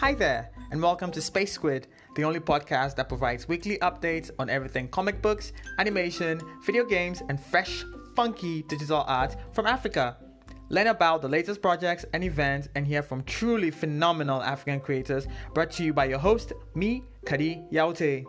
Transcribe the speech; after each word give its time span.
Hi 0.00 0.14
there, 0.14 0.50
and 0.70 0.80
welcome 0.80 1.10
to 1.10 1.20
Space 1.20 1.52
Squid, 1.52 1.86
the 2.16 2.24
only 2.24 2.40
podcast 2.40 2.96
that 2.96 3.10
provides 3.10 3.46
weekly 3.46 3.76
updates 3.80 4.30
on 4.38 4.48
everything 4.48 4.88
comic 4.88 5.20
books, 5.20 5.52
animation, 5.78 6.40
video 6.64 6.86
games, 6.86 7.22
and 7.28 7.38
fresh, 7.38 7.84
funky 8.16 8.62
digital 8.62 9.04
art 9.06 9.36
from 9.52 9.66
Africa. 9.66 10.16
Learn 10.70 10.86
about 10.86 11.20
the 11.20 11.28
latest 11.28 11.60
projects 11.60 12.06
and 12.14 12.24
events 12.24 12.70
and 12.76 12.86
hear 12.86 13.02
from 13.02 13.22
truly 13.24 13.70
phenomenal 13.70 14.42
African 14.42 14.80
creators 14.80 15.26
brought 15.52 15.70
to 15.72 15.84
you 15.84 15.92
by 15.92 16.06
your 16.06 16.18
host, 16.18 16.54
me, 16.74 17.04
Kadi 17.26 17.62
Yaute. 17.70 18.24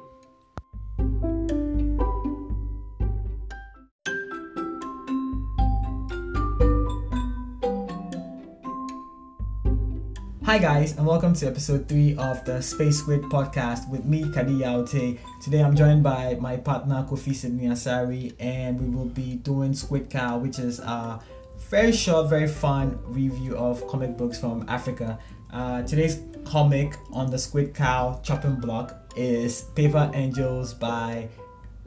Hi 10.52 10.58
guys, 10.58 10.98
and 10.98 11.08
welcome 11.08 11.34
to 11.36 11.48
episode 11.48 11.88
3 11.88 12.18
of 12.18 12.44
the 12.44 12.60
Space 12.60 13.00
Squid 13.00 13.22
podcast 13.22 13.90
with 13.90 14.04
me, 14.04 14.30
Kadi 14.34 14.52
Yaute. 14.52 15.18
Today 15.42 15.64
I'm 15.64 15.78
joined 15.78 16.04
by 16.04 16.36
my 16.42 16.58
partner 16.58 17.08
Kofi 17.10 17.34
Sydney 17.34 17.68
Asari, 17.68 18.34
and 18.38 18.78
we 18.78 18.94
will 18.94 19.06
be 19.06 19.36
doing 19.36 19.74
Squid 19.74 20.10
Cow, 20.10 20.40
which 20.40 20.60
is 20.60 20.80
a 20.80 21.22
very 21.70 21.94
short, 21.94 22.28
very 22.28 22.50
fun 22.50 23.00
review 23.06 23.56
of 23.56 23.88
comic 23.88 24.18
books 24.18 24.42
from 24.42 24.66
Africa. 24.68 25.18
Uh, 25.54 25.84
today's 25.84 26.20
comic 26.44 26.98
on 27.14 27.32
the 27.32 27.38
Squid 27.38 27.74
Cow 27.74 28.20
chopping 28.22 28.56
block 28.56 29.14
is 29.16 29.62
Paper 29.74 30.12
Angels 30.14 30.74
by 30.74 31.30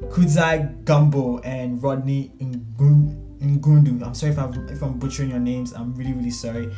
Kudzai 0.04 0.86
Gumbo 0.86 1.36
and 1.40 1.82
Rodney 1.82 2.32
Ngun- 2.40 3.23
Ngundu. 3.44 4.04
I'm 4.04 4.14
sorry 4.14 4.32
if 4.32 4.38
I'm, 4.38 4.68
if 4.68 4.82
I'm 4.82 4.98
butchering 4.98 5.30
your 5.30 5.38
names. 5.38 5.72
I'm 5.72 5.94
really, 5.94 6.12
really 6.12 6.30
sorry. 6.30 6.70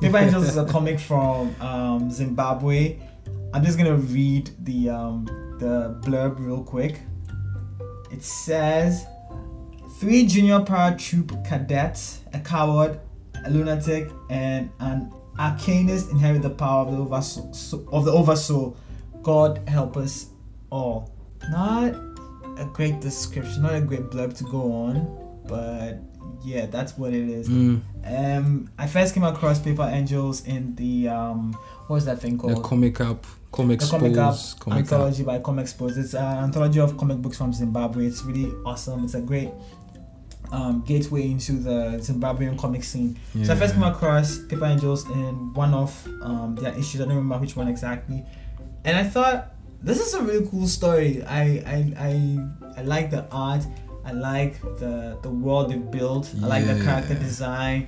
Paper 0.00 0.18
Angels 0.18 0.48
is 0.48 0.56
a 0.56 0.64
comic 0.74 0.98
from 0.98 1.54
um, 1.60 2.10
Zimbabwe. 2.10 2.98
I'm 3.52 3.64
just 3.64 3.78
gonna 3.78 3.96
read 3.96 4.50
the 4.60 4.90
um, 4.90 5.24
the 5.58 6.00
blurb 6.02 6.38
real 6.38 6.62
quick. 6.62 7.00
It 8.10 8.22
says 8.22 9.06
three 9.98 10.26
junior 10.26 10.60
paratroop 10.60 11.44
cadets, 11.46 12.20
a 12.32 12.40
coward, 12.40 13.00
a 13.44 13.50
lunatic, 13.50 14.10
and 14.28 14.70
an 14.80 15.12
arcanist 15.38 16.10
inherit 16.10 16.42
the 16.42 16.50
power 16.50 16.86
of 16.86 16.92
the 16.92 16.98
oversoul. 16.98 17.88
Of 17.92 18.04
the 18.04 18.12
oversoul. 18.12 18.76
God 19.22 19.68
help 19.68 19.96
us 19.96 20.30
all. 20.70 21.12
Not 21.50 21.94
a 22.58 22.64
great 22.72 23.00
description, 23.00 23.62
not 23.62 23.74
a 23.74 23.80
great 23.80 24.10
blurb 24.10 24.36
to 24.38 24.44
go 24.44 24.72
on, 24.72 25.19
but 25.50 25.98
yeah, 26.44 26.66
that's 26.66 26.96
what 26.96 27.12
it 27.12 27.28
is. 27.28 27.48
Mm, 27.48 27.82
Um, 28.04 28.70
I 28.78 28.86
first 28.86 29.14
came 29.14 29.24
across 29.24 29.58
Paper 29.58 29.88
Angels 29.92 30.46
in 30.46 30.74
the 30.76 31.08
um, 31.08 31.52
what 31.86 31.96
was 31.96 32.04
that 32.06 32.20
thing 32.20 32.38
called? 32.38 32.56
the 32.56 32.60
comic 32.62 33.00
up, 33.00 33.26
comic 33.52 33.80
The 33.80 33.86
Comic 33.86 34.16
Up 34.16 34.32
Expose, 34.34 34.54
comic 34.60 34.76
up. 34.78 34.92
anthology 34.92 35.22
by 35.24 35.38
Comic 35.40 35.62
Expose. 35.64 35.98
It's 35.98 36.14
an 36.14 36.44
anthology 36.44 36.80
of 36.80 36.96
comic 36.96 37.18
books 37.18 37.36
from 37.36 37.52
Zimbabwe. 37.52 38.06
It's 38.06 38.22
really 38.24 38.50
awesome. 38.64 39.04
It's 39.04 39.14
a 39.14 39.20
great 39.20 39.50
um, 40.52 40.82
gateway 40.86 41.30
into 41.30 41.52
the 41.52 41.98
Zimbabwean 42.00 42.58
comic 42.58 42.82
scene. 42.84 43.18
So 43.44 43.52
I 43.52 43.56
first 43.56 43.74
came 43.74 43.82
across 43.84 44.38
Paper 44.48 44.64
Angels 44.66 45.04
in 45.10 45.52
one 45.54 45.74
of 45.74 45.90
um, 46.22 46.56
their 46.56 46.72
issues. 46.78 47.00
I 47.00 47.04
don't 47.04 47.16
remember 47.16 47.38
which 47.38 47.54
one 47.56 47.68
exactly, 47.68 48.24
and 48.84 48.96
I 48.96 49.04
thought 49.04 49.52
this 49.82 50.00
is 50.00 50.14
a 50.14 50.22
really 50.22 50.46
cool 50.48 50.66
story. 50.66 51.22
I 51.24 51.42
I 51.66 51.94
I, 51.98 52.38
I 52.78 52.82
like 52.82 53.10
the 53.10 53.26
art. 53.30 53.64
I 54.04 54.12
like 54.12 54.60
the 54.78 55.18
the 55.22 55.30
world 55.30 55.70
they 55.70 55.76
built. 55.76 56.32
I 56.42 56.46
like 56.46 56.66
the 56.66 56.82
character 56.84 57.14
design. 57.14 57.86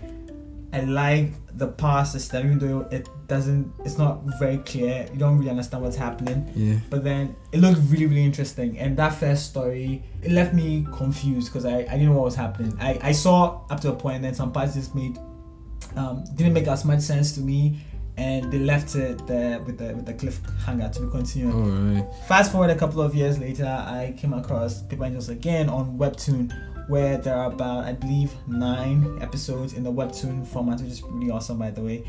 I 0.74 0.80
like 0.80 1.32
the 1.58 1.68
power 1.68 2.04
system, 2.04 2.46
even 2.46 2.58
though 2.58 2.80
it 2.90 3.06
doesn't. 3.28 3.70
It's 3.84 3.98
not 3.98 4.22
very 4.38 4.56
clear. 4.58 5.06
You 5.12 5.18
don't 5.18 5.36
really 5.38 5.50
understand 5.50 5.82
what's 5.84 5.96
happening 5.96 6.50
Yeah. 6.54 6.78
but 6.90 7.04
then 7.04 7.36
it 7.52 7.60
looked 7.60 7.78
really 7.90 8.06
really 8.06 8.24
interesting 8.24 8.78
and 8.78 8.96
that 8.96 9.10
first 9.14 9.50
story 9.50 10.02
it 10.22 10.32
left 10.32 10.54
me 10.54 10.86
confused 10.92 11.48
because 11.52 11.64
I, 11.66 11.78
I 11.80 11.96
didn't 11.96 12.06
know 12.06 12.12
what 12.14 12.24
was 12.24 12.34
happening 12.36 12.76
I, 12.80 12.98
I 13.02 13.12
saw 13.12 13.60
up 13.70 13.80
to 13.80 13.90
a 13.90 13.94
point 13.94 14.16
and 14.16 14.24
then 14.24 14.34
some 14.34 14.50
parts 14.52 14.74
just 14.74 14.94
made 14.94 15.18
um, 15.96 16.24
didn't 16.36 16.52
make 16.54 16.66
as 16.68 16.84
much 16.84 17.00
sense 17.00 17.32
to 17.32 17.40
me 17.40 17.80
and 18.16 18.52
they 18.52 18.58
left 18.58 18.94
it 18.94 19.26
there 19.26 19.58
with 19.60 19.78
the 19.78 19.94
with 19.94 20.04
the 20.06 20.14
cliffhanger 20.14 20.92
to 20.92 21.00
be 21.00 21.10
continued. 21.10 21.54
Alright. 21.54 22.06
fast 22.28 22.52
forward 22.52 22.70
a 22.70 22.76
couple 22.76 23.00
of 23.00 23.14
years 23.14 23.38
later 23.38 23.64
I 23.66 24.14
came 24.18 24.32
across 24.34 24.82
Paper 24.82 25.04
Angels 25.06 25.28
again 25.30 25.68
on 25.68 25.96
Webtoon 25.98 26.52
where 26.88 27.16
there 27.16 27.36
are 27.36 27.46
about 27.46 27.84
I 27.84 27.92
believe 27.92 28.32
nine 28.46 29.18
episodes 29.22 29.72
in 29.72 29.82
the 29.82 29.92
Webtoon 29.92 30.46
format 30.46 30.80
which 30.80 30.90
is 30.90 31.02
really 31.02 31.30
awesome 31.30 31.58
by 31.58 31.70
the 31.70 31.80
way. 31.80 32.04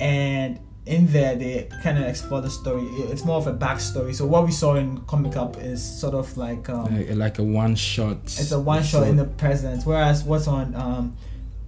And 0.00 0.60
in 0.84 1.08
there 1.08 1.34
they 1.34 1.68
kind 1.82 1.98
of 1.98 2.04
explore 2.04 2.40
the 2.40 2.50
story. 2.50 2.84
It's 2.84 3.24
more 3.24 3.38
of 3.38 3.46
a 3.48 3.52
backstory. 3.52 4.14
So 4.14 4.24
what 4.26 4.44
we 4.44 4.52
saw 4.52 4.76
in 4.76 5.00
Comic 5.06 5.36
Up 5.36 5.56
is 5.58 5.82
sort 5.82 6.14
of 6.14 6.36
like 6.36 6.68
um, 6.68 6.94
Like, 6.96 7.16
like 7.16 7.38
a 7.40 7.42
one 7.42 7.74
shot. 7.74 8.18
it's 8.22 8.52
a 8.52 8.60
one 8.60 8.84
shot 8.84 9.08
in 9.08 9.16
the 9.16 9.24
present. 9.24 9.84
Whereas 9.84 10.22
what's 10.22 10.46
on 10.46 10.74
um, 10.76 11.16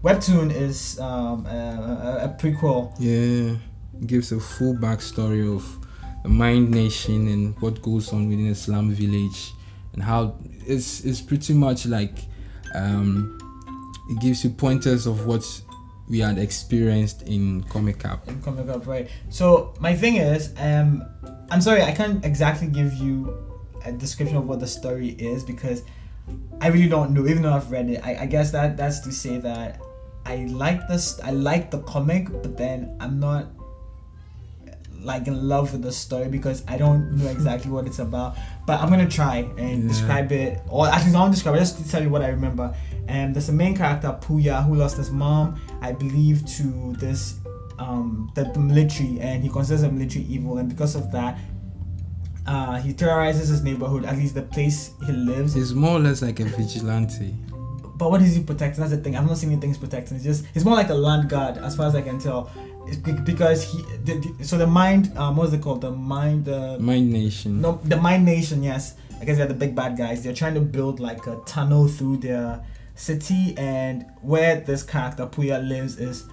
Webtoon 0.03 0.54
is 0.54 0.98
um, 1.00 1.44
a, 1.47 2.20
a, 2.25 2.36
prequel 2.41 2.94
Yeah. 2.98 3.56
Gives 4.06 4.31
a 4.31 4.38
full 4.38 4.75
backstory 4.75 5.53
of 5.53 5.64
the 6.22 6.28
Mind 6.28 6.70
Nation 6.70 7.26
and 7.28 7.60
what 7.60 7.82
goes 7.82 8.12
on 8.12 8.28
within 8.28 8.47
a 8.47 8.54
slum 8.54 8.91
village 8.91 9.53
and 9.92 10.03
how 10.03 10.36
it's 10.66 11.04
it's 11.04 11.20
pretty 11.20 11.54
much 11.54 11.86
like 11.86 12.16
um 12.75 13.38
it 14.09 14.20
gives 14.20 14.44
you 14.44 14.50
pointers 14.50 15.06
of 15.06 15.26
what 15.26 15.44
we 16.09 16.20
had 16.20 16.38
experienced 16.38 17.22
in 17.22 17.62
Comic 17.65 18.06
Up. 18.06 18.26
in 18.28 18.41
Comic 18.41 18.69
Up, 18.69 18.86
right? 18.86 19.10
So 19.28 19.75
my 19.80 19.94
thing 19.94 20.16
is, 20.16 20.54
um, 20.56 21.04
I'm 21.50 21.60
sorry, 21.60 21.82
I 21.82 21.92
can't 21.92 22.25
exactly 22.25 22.69
give 22.69 22.94
you 22.94 23.36
a 23.84 23.92
description 23.92 24.38
of 24.38 24.47
what 24.47 24.60
the 24.60 24.66
story 24.66 25.09
is 25.19 25.44
because 25.44 25.82
I 26.60 26.69
really 26.69 26.88
don't 26.88 27.12
know, 27.12 27.26
even 27.26 27.42
though 27.42 27.53
I've 27.53 27.70
read 27.70 27.91
it. 27.91 28.00
I, 28.03 28.22
I 28.22 28.26
guess 28.26 28.50
that 28.53 28.76
that's 28.76 29.00
to 29.00 29.12
say 29.12 29.38
that 29.38 29.80
I 30.28 30.44
like 30.65 30.87
this, 30.89 31.19
I 31.25 31.31
like 31.31 31.71
the 31.71 31.78
comic, 31.93 32.31
but 32.31 32.56
then 32.56 32.97
I'm 33.00 33.19
not 33.19 33.47
like 35.00 35.27
in 35.27 35.49
love 35.49 35.72
with 35.72 35.83
the 35.83 35.93
story 35.93 36.28
because 36.28 36.62
I 36.69 36.77
don't 36.77 37.12
know 37.16 37.28
exactly 37.31 37.71
what 37.71 37.87
it's 37.87 37.99
about. 38.00 38.37
But 38.66 38.81
I'm 38.81 38.91
gonna 38.91 39.09
try 39.09 39.37
and 39.56 39.83
Yeah. 39.83 39.89
describe 39.89 40.31
it, 40.33 40.61
or 40.69 40.87
actually, 40.87 41.12
won't 41.15 41.33
describe 41.33 41.55
it. 41.55 41.61
Just 41.61 41.78
to 41.83 41.89
tell 41.89 42.03
you 42.03 42.11
what 42.11 42.21
I 42.22 42.28
remember. 42.28 42.75
And 43.06 43.34
there's 43.34 43.49
a 43.49 43.53
main 43.53 43.75
character 43.75 44.09
Puya 44.21 44.66
who 44.66 44.75
lost 44.75 44.97
his 44.99 45.11
mom, 45.11 45.59
I 45.81 45.93
believe, 45.93 46.45
to 46.56 46.95
this 46.99 47.37
um 47.78 48.31
the, 48.34 48.45
the 48.45 48.59
military, 48.59 49.21
and 49.21 49.43
he 49.43 49.49
considers 49.49 49.83
the 49.83 49.91
military 49.91 50.25
evil, 50.27 50.59
and 50.59 50.69
because 50.69 50.95
of 50.95 51.10
that. 51.12 51.39
Uh, 52.47 52.77
he 52.81 52.95
terrorizes 52.95 53.49
his 53.49 53.62
neighborhood, 53.62 54.06
at 54.06 54.16
least 54.16 54.34
the 54.34 54.41
place 54.41 54.93
he 55.06 55.12
lives. 55.12 55.55
It's 55.55 55.72
more 55.72 55.97
or 55.99 56.00
less 56.00 56.22
like 56.22 56.41
a 56.41 56.45
vigilante. 56.45 57.34
But 57.98 58.10
what 58.10 58.22
is 58.22 58.36
he 58.36 58.42
protecting? 58.42 58.81
That's 58.81 58.92
the 58.97 58.98
thing. 59.03 59.16
I've 59.16 59.26
not 59.26 59.36
seen 59.38 59.50
anything 59.50 59.70
he's 59.70 59.78
protecting. 59.78 60.16
It's 60.16 60.25
just 60.25 60.47
he's 60.54 60.64
more 60.64 60.75
like 60.76 60.88
a 60.88 60.94
land 60.94 61.28
guard, 61.28 61.59
as 61.59 61.76
far 61.76 61.86
as 61.86 61.94
I 61.94 62.03
can 62.03 62.19
tell. 62.19 62.50
It's 62.86 62.97
because 62.97 63.64
he 63.64 63.82
the, 64.04 64.14
the- 64.38 64.44
so 64.44 64.56
the 64.56 64.66
mind 64.66 65.16
um 65.19 65.36
what's 65.36 65.53
it 65.53 65.60
called 65.60 65.81
the 65.82 65.91
mind 65.91 66.44
the 66.47 66.78
Mind 66.78 67.12
Nation. 67.12 67.60
no 67.60 67.81
the 67.84 67.97
mind 67.98 68.25
nation 68.25 68.62
yes 68.62 68.94
I 69.20 69.25
guess 69.26 69.36
they're 69.36 69.47
the 69.48 69.54
big 69.54 69.75
bad 69.75 69.98
guys. 69.98 70.22
They're 70.22 70.32
trying 70.32 70.54
to 70.54 70.60
build 70.60 71.00
like 71.00 71.26
a 71.26 71.41
tunnel 71.44 71.88
through 71.88 72.19
their 72.19 72.64
city, 72.94 73.54
and 73.59 74.06
where 74.22 74.60
this 74.60 74.82
character 74.84 75.26
Puya 75.26 75.59
lives 75.66 75.98
is 75.98 76.25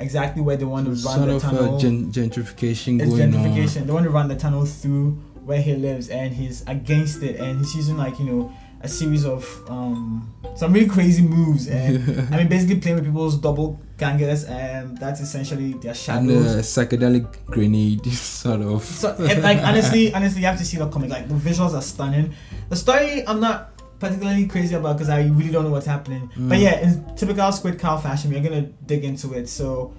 exactly 0.00 0.40
where 0.40 0.56
they 0.56 0.64
want 0.64 0.86
to 0.86 0.92
run 0.92 0.98
sort 1.16 1.28
the 1.28 1.34
of 1.36 1.42
tunnel. 1.42 1.78
gen- 1.78 2.12
gentrification 2.12 3.00
it's 3.02 3.10
going 3.10 3.32
gentrification. 3.32 3.86
They 3.86 3.92
want 3.92 4.04
to 4.04 4.10
run 4.10 4.28
the 4.28 4.36
tunnel 4.36 4.64
through 4.66 5.12
where 5.44 5.60
he 5.60 5.74
lives, 5.74 6.08
and 6.10 6.32
he's 6.32 6.62
against 6.66 7.22
it, 7.22 7.40
and 7.40 7.58
he's 7.58 7.74
using 7.74 7.96
like 7.96 8.18
you 8.18 8.24
know 8.26 8.52
a 8.80 8.88
series 8.88 9.24
of 9.26 9.44
um 9.68 10.32
some 10.56 10.72
really 10.72 10.86
crazy 10.88 11.22
moves, 11.22 11.66
and 11.68 11.98
on. 12.08 12.28
I 12.32 12.36
mean 12.38 12.48
basically 12.48 12.80
playing 12.80 12.96
with 12.96 13.04
people's 13.06 13.36
double 13.38 13.80
gangers, 13.98 14.44
and 14.44 14.96
that's 14.98 15.20
essentially 15.20 15.72
their 15.74 15.94
shadows. 15.94 16.28
and 16.30 16.44
shadows. 16.46 16.78
a 16.78 16.86
psychedelic 16.86 17.44
grenade, 17.46 18.06
sort 18.12 18.60
of. 18.62 18.84
So, 18.84 19.14
and, 19.18 19.42
like 19.42 19.58
honestly, 19.58 20.12
honestly, 20.16 20.40
you 20.42 20.46
have 20.46 20.58
to 20.58 20.64
see 20.64 20.76
the 20.76 20.88
comic. 20.88 21.10
Like 21.10 21.28
the 21.28 21.34
visuals 21.34 21.74
are 21.74 21.82
stunning. 21.82 22.34
The 22.68 22.76
story, 22.76 23.26
I'm 23.26 23.40
not 23.40 23.72
particularly 23.98 24.46
crazy 24.46 24.74
about 24.76 24.96
because 24.96 25.08
I 25.08 25.22
really 25.26 25.50
don't 25.50 25.64
know 25.64 25.70
what's 25.72 25.86
happening. 25.86 26.30
But 26.36 26.58
Mm. 26.58 26.62
yeah, 26.62 26.80
in 26.80 27.16
typical 27.16 27.50
Squid 27.50 27.78
Cow 27.80 27.96
fashion, 27.98 28.30
we're 28.30 28.42
gonna 28.42 28.62
dig 28.86 29.04
into 29.04 29.32
it. 29.34 29.48
So 29.48 29.92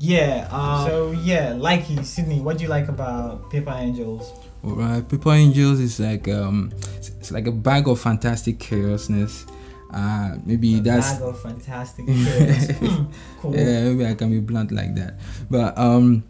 yeah, 0.00 0.48
um, 0.50 0.86
so 0.88 1.10
yeah, 1.12 1.52
likey 1.52 2.04
Sydney, 2.04 2.40
what 2.40 2.58
do 2.58 2.64
you 2.64 2.68
like 2.70 2.88
about 2.88 3.50
Paper 3.50 3.70
Angels? 3.78 4.32
Alright, 4.64 5.08
Paper 5.08 5.32
Angels 5.32 5.78
is 5.80 6.00
like 6.00 6.26
um, 6.28 6.72
it's, 6.96 7.10
it's 7.10 7.30
like 7.30 7.46
a 7.46 7.52
bag 7.52 7.86
of 7.88 8.00
fantastic 8.00 8.58
chaosness. 8.58 9.50
Uh, 9.92 10.36
maybe 10.44 10.80
that's 10.80 11.14
bag 11.14 11.22
of 11.22 11.40
fantastic 11.42 12.06
chaos. 12.06 12.70
Hmm, 12.78 13.04
cool. 13.40 13.54
yeah, 13.56 13.82
maybe 13.84 14.06
I 14.06 14.14
can 14.14 14.30
be 14.30 14.40
blunt 14.40 14.72
like 14.72 14.94
that. 14.96 15.18
But 15.50 15.76
um, 15.78 16.24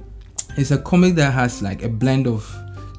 it's 0.56 0.70
a 0.72 0.78
comic 0.78 1.14
that 1.14 1.32
has 1.32 1.62
like 1.62 1.82
a 1.84 1.88
blend 1.88 2.26
of 2.26 2.44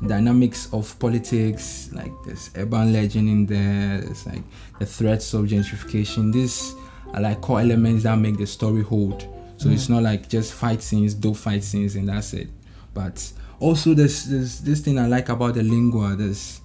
dynamics 0.07 0.69
of 0.73 0.97
politics, 0.99 1.89
like 1.93 2.11
there's 2.25 2.49
urban 2.55 2.93
legend 2.93 3.29
in 3.29 3.45
there, 3.45 4.01
there's 4.01 4.25
like 4.25 4.43
the 4.79 4.85
threats 4.85 5.33
of 5.33 5.45
gentrification. 5.45 6.31
These 6.31 6.73
are 7.13 7.21
like 7.21 7.41
core 7.41 7.59
elements 7.59 8.03
that 8.03 8.17
make 8.17 8.37
the 8.37 8.47
story 8.47 8.83
hold. 8.83 9.27
So 9.57 9.69
it's 9.69 9.85
Mm. 9.87 9.89
not 9.91 10.03
like 10.03 10.29
just 10.29 10.53
fight 10.53 10.81
scenes, 10.81 11.13
dope 11.13 11.37
fight 11.37 11.63
scenes, 11.63 11.95
and 11.95 12.07
that's 12.09 12.33
it. 12.33 12.47
but 12.93 13.31
also 13.59 13.93
there's 13.93 14.25
there's 14.25 14.59
this 14.61 14.81
thing 14.81 14.99
I 14.99 15.07
like 15.07 15.29
about 15.29 15.55
the 15.55 15.63
lingua. 15.63 16.15
There's 16.15 16.61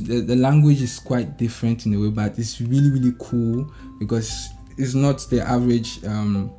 the, 0.00 0.20
the 0.20 0.36
language 0.36 0.82
is 0.82 0.98
quite 0.98 1.36
different 1.36 1.86
in 1.86 1.94
a 1.94 2.00
way, 2.00 2.08
but 2.10 2.38
it's 2.38 2.60
really 2.60 2.90
really 2.90 3.14
cool 3.18 3.72
because 3.98 4.48
it's 4.76 4.94
not 4.94 5.26
the 5.30 5.40
average 5.40 6.04
um, 6.04 6.50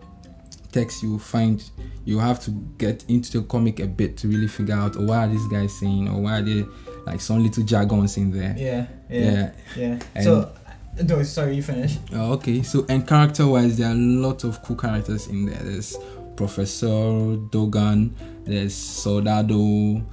text 0.72 1.04
you 1.04 1.20
find. 1.20 1.64
You 2.06 2.20
have 2.20 2.40
to 2.42 2.52
get 2.78 3.06
into 3.08 3.40
the 3.40 3.48
comic 3.48 3.80
a 3.80 3.88
bit 3.88 4.18
to 4.18 4.28
really 4.28 4.48
figure 4.48 4.76
out 4.76 4.96
oh, 4.98 5.06
what 5.06 5.18
are 5.18 5.28
these 5.28 5.48
guys 5.48 5.78
saying 5.78 6.10
or 6.10 6.22
why 6.22 6.40
are 6.40 6.42
they 6.42 6.66
like 7.06 7.22
some 7.22 7.44
little 7.44 7.64
jargons 7.64 8.18
in 8.18 8.32
there. 8.32 8.56
Yeah, 8.58 8.86
yeah, 9.10 9.52
yeah. 9.76 10.00
And- 10.16 10.24
so, 10.24 10.52
no, 11.02 11.24
sorry, 11.24 11.56
you 11.56 11.64
finish. 11.64 11.98
Oh, 12.14 12.34
okay, 12.34 12.62
so 12.62 12.86
and 12.90 13.08
character 13.08 13.48
wise, 13.48 13.78
there 13.78 13.90
are 13.90 13.94
a 13.94 13.96
lot 13.96 14.44
of 14.44 14.62
cool 14.64 14.76
characters 14.76 15.28
in 15.28 15.46
there. 15.46 15.60
There's 15.62 15.98
Professor 16.36 17.36
Dogan, 17.52 18.16
there's 18.50 18.74
Soldado, 18.74 20.04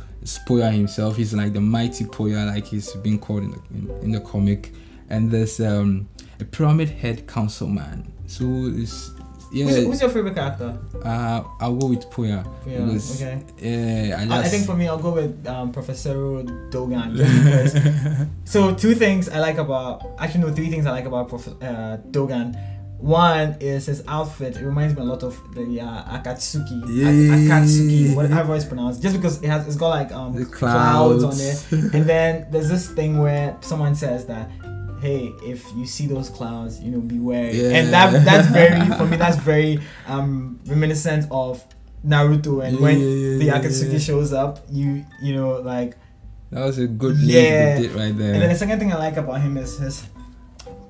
Poya 0.46 0.70
himself. 0.72 1.16
He's 1.16 1.32
like 1.32 1.52
the 1.52 1.60
mighty 1.60 2.04
Poya, 2.04 2.46
like 2.46 2.66
he's 2.66 2.92
been 2.96 3.18
called 3.18 3.44
in 3.44 3.50
the, 3.50 3.60
in, 3.70 4.04
in 4.04 4.12
the 4.12 4.20
comic. 4.20 4.72
And 5.08 5.30
there's 5.30 5.60
um, 5.60 6.08
a 6.40 6.44
Pyramid 6.44 6.90
Head 6.90 7.26
Councilman. 7.26 8.12
So 8.26 8.44
it's 8.74 9.10
yeah. 9.52 9.66
Who's, 9.66 9.84
who's 9.84 10.00
your 10.00 10.10
favorite 10.10 10.34
character? 10.34 10.78
uh, 11.04 11.44
I'll 11.60 11.76
go 11.76 11.86
with 11.86 12.10
Poya. 12.10 12.44
Yeah, 12.66 12.84
because, 12.84 13.22
okay. 13.22 13.42
Yeah, 13.58 14.26
I, 14.28 14.36
I, 14.36 14.40
I 14.40 14.48
think 14.48 14.66
for 14.66 14.74
me, 14.74 14.88
I'll 14.88 14.98
go 14.98 15.12
with 15.12 15.46
um, 15.46 15.72
Professor 15.72 16.42
Dogan. 16.70 17.16
so 18.44 18.74
two 18.74 18.94
things 18.94 19.28
I 19.28 19.38
like 19.38 19.58
about, 19.58 20.04
actually 20.18 20.40
no, 20.42 20.52
three 20.52 20.68
things 20.68 20.84
I 20.86 20.90
like 20.90 21.04
about 21.04 21.28
Prof, 21.28 21.48
uh, 21.62 21.96
Dogan. 22.10 22.56
One 22.98 23.56
is 23.60 23.86
his 23.86 24.02
outfit. 24.08 24.56
It 24.56 24.62
reminds 24.64 24.96
me 24.96 25.02
a 25.02 25.04
lot 25.04 25.22
of 25.22 25.38
the 25.54 25.80
uh, 25.80 26.18
Akatsuki, 26.18 26.82
Yeah. 26.88 27.08
Ak- 27.08 27.62
Akatsuki, 27.64 28.14
whatever 28.16 28.54
it's 28.56 28.64
pronounced. 28.64 29.02
Just 29.02 29.16
because 29.16 29.42
it 29.42 29.48
has, 29.48 29.66
it's 29.66 29.76
got 29.76 29.88
like 29.90 30.12
um 30.12 30.34
The 30.34 30.46
clouds. 30.46 31.22
on 31.22 31.32
it, 31.38 31.92
and 31.94 32.04
then 32.06 32.46
there's 32.50 32.68
this 32.68 32.88
thing 32.90 33.18
where 33.18 33.56
someone 33.60 33.94
says 33.94 34.26
that. 34.26 34.50
Hey, 34.98 35.30
if 35.44 35.62
you 35.76 35.84
see 35.84 36.06
those 36.06 36.30
clouds, 36.30 36.80
you 36.80 36.90
know, 36.90 37.00
beware. 37.00 37.52
Yeah. 37.52 37.76
And 37.76 37.92
that 37.92 38.24
that's 38.24 38.48
very 38.48 38.80
for 38.98 39.04
me. 39.06 39.18
That's 39.18 39.36
very 39.36 39.78
um 40.08 40.58
reminiscent 40.66 41.26
of 41.30 41.62
Naruto. 42.04 42.64
And 42.64 42.76
Yeah, 42.76 42.82
when 42.82 42.98
yeah, 42.98 43.36
the 43.38 43.48
Akatsuki 43.60 44.00
shows 44.00 44.32
up, 44.32 44.64
you 44.72 45.04
you 45.20 45.34
know 45.36 45.60
like 45.60 45.96
that 46.50 46.64
was 46.64 46.78
a 46.78 46.86
good 46.86 47.14
link 47.18 47.28
Yeah. 47.30 47.74
right 47.94 48.16
there. 48.16 48.32
and 48.32 48.40
then 48.42 48.48
the 48.48 48.54
second 48.56 48.78
thing 48.78 48.90
I 48.90 48.96
like 48.96 49.18
about 49.18 49.42
him 49.42 49.58
is 49.58 49.76
his 49.78 50.02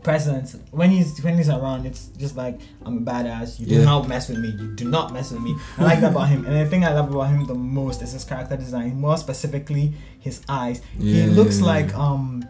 presence. 0.07 0.57
When 0.71 0.91
he's 0.91 1.11
when 1.25 1.37
he's 1.37 1.49
around, 1.51 1.85
it's 1.85 2.03
just 2.23 2.35
like 2.43 2.61
I'm 2.87 2.99
a 2.99 3.01
badass. 3.11 3.59
You 3.61 3.67
do 3.67 3.85
not 3.85 4.07
mess 4.13 4.29
with 4.31 4.39
me. 4.39 4.51
You 4.61 4.69
do 4.83 4.87
not 4.97 5.13
mess 5.13 5.33
with 5.33 5.43
me. 5.43 5.53
I 5.79 5.83
like 5.91 6.01
that 6.01 6.13
about 6.13 6.29
him. 6.29 6.47
And 6.47 6.55
the 6.63 6.67
thing 6.71 6.85
I 6.85 6.93
love 6.99 7.11
about 7.13 7.29
him 7.33 7.45
the 7.47 7.55
most 7.81 8.03
is 8.03 8.13
his 8.13 8.25
character 8.25 8.57
design. 8.57 9.01
More 9.01 9.17
specifically, 9.19 9.87
his 10.21 10.37
eyes. 10.49 10.81
He 10.99 11.21
Yeah. 11.21 11.27
looks 11.39 11.61
like 11.61 11.91
um. 12.07 12.47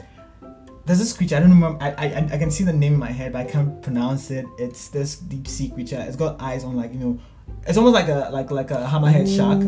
There's 0.87 1.01
this 1.01 1.13
creature 1.17 1.37
I 1.37 1.41
don't 1.41 1.51
remember. 1.51 1.83
I, 1.83 1.91
I 2.05 2.07
I 2.35 2.39
can 2.43 2.51
see 2.57 2.63
the 2.63 2.73
name 2.83 2.93
in 2.97 3.01
my 3.09 3.11
head, 3.21 3.33
but 3.33 3.41
I 3.41 3.49
can't 3.55 3.73
pronounce 3.83 4.31
it. 4.31 4.45
It's 4.65 4.83
this 4.97 5.17
deep 5.33 5.49
sea 5.49 5.69
creature. 5.75 5.99
It's 6.07 6.15
got 6.25 6.41
eyes 6.41 6.63
on 6.63 6.77
like 6.77 6.93
you 6.95 7.01
know, 7.05 7.19
it's 7.67 7.77
almost 7.79 7.95
like 8.01 8.07
a 8.09 8.29
like 8.39 8.51
like 8.61 8.71
a 8.71 8.81
hammerhead 8.93 9.27
shark. 9.37 9.61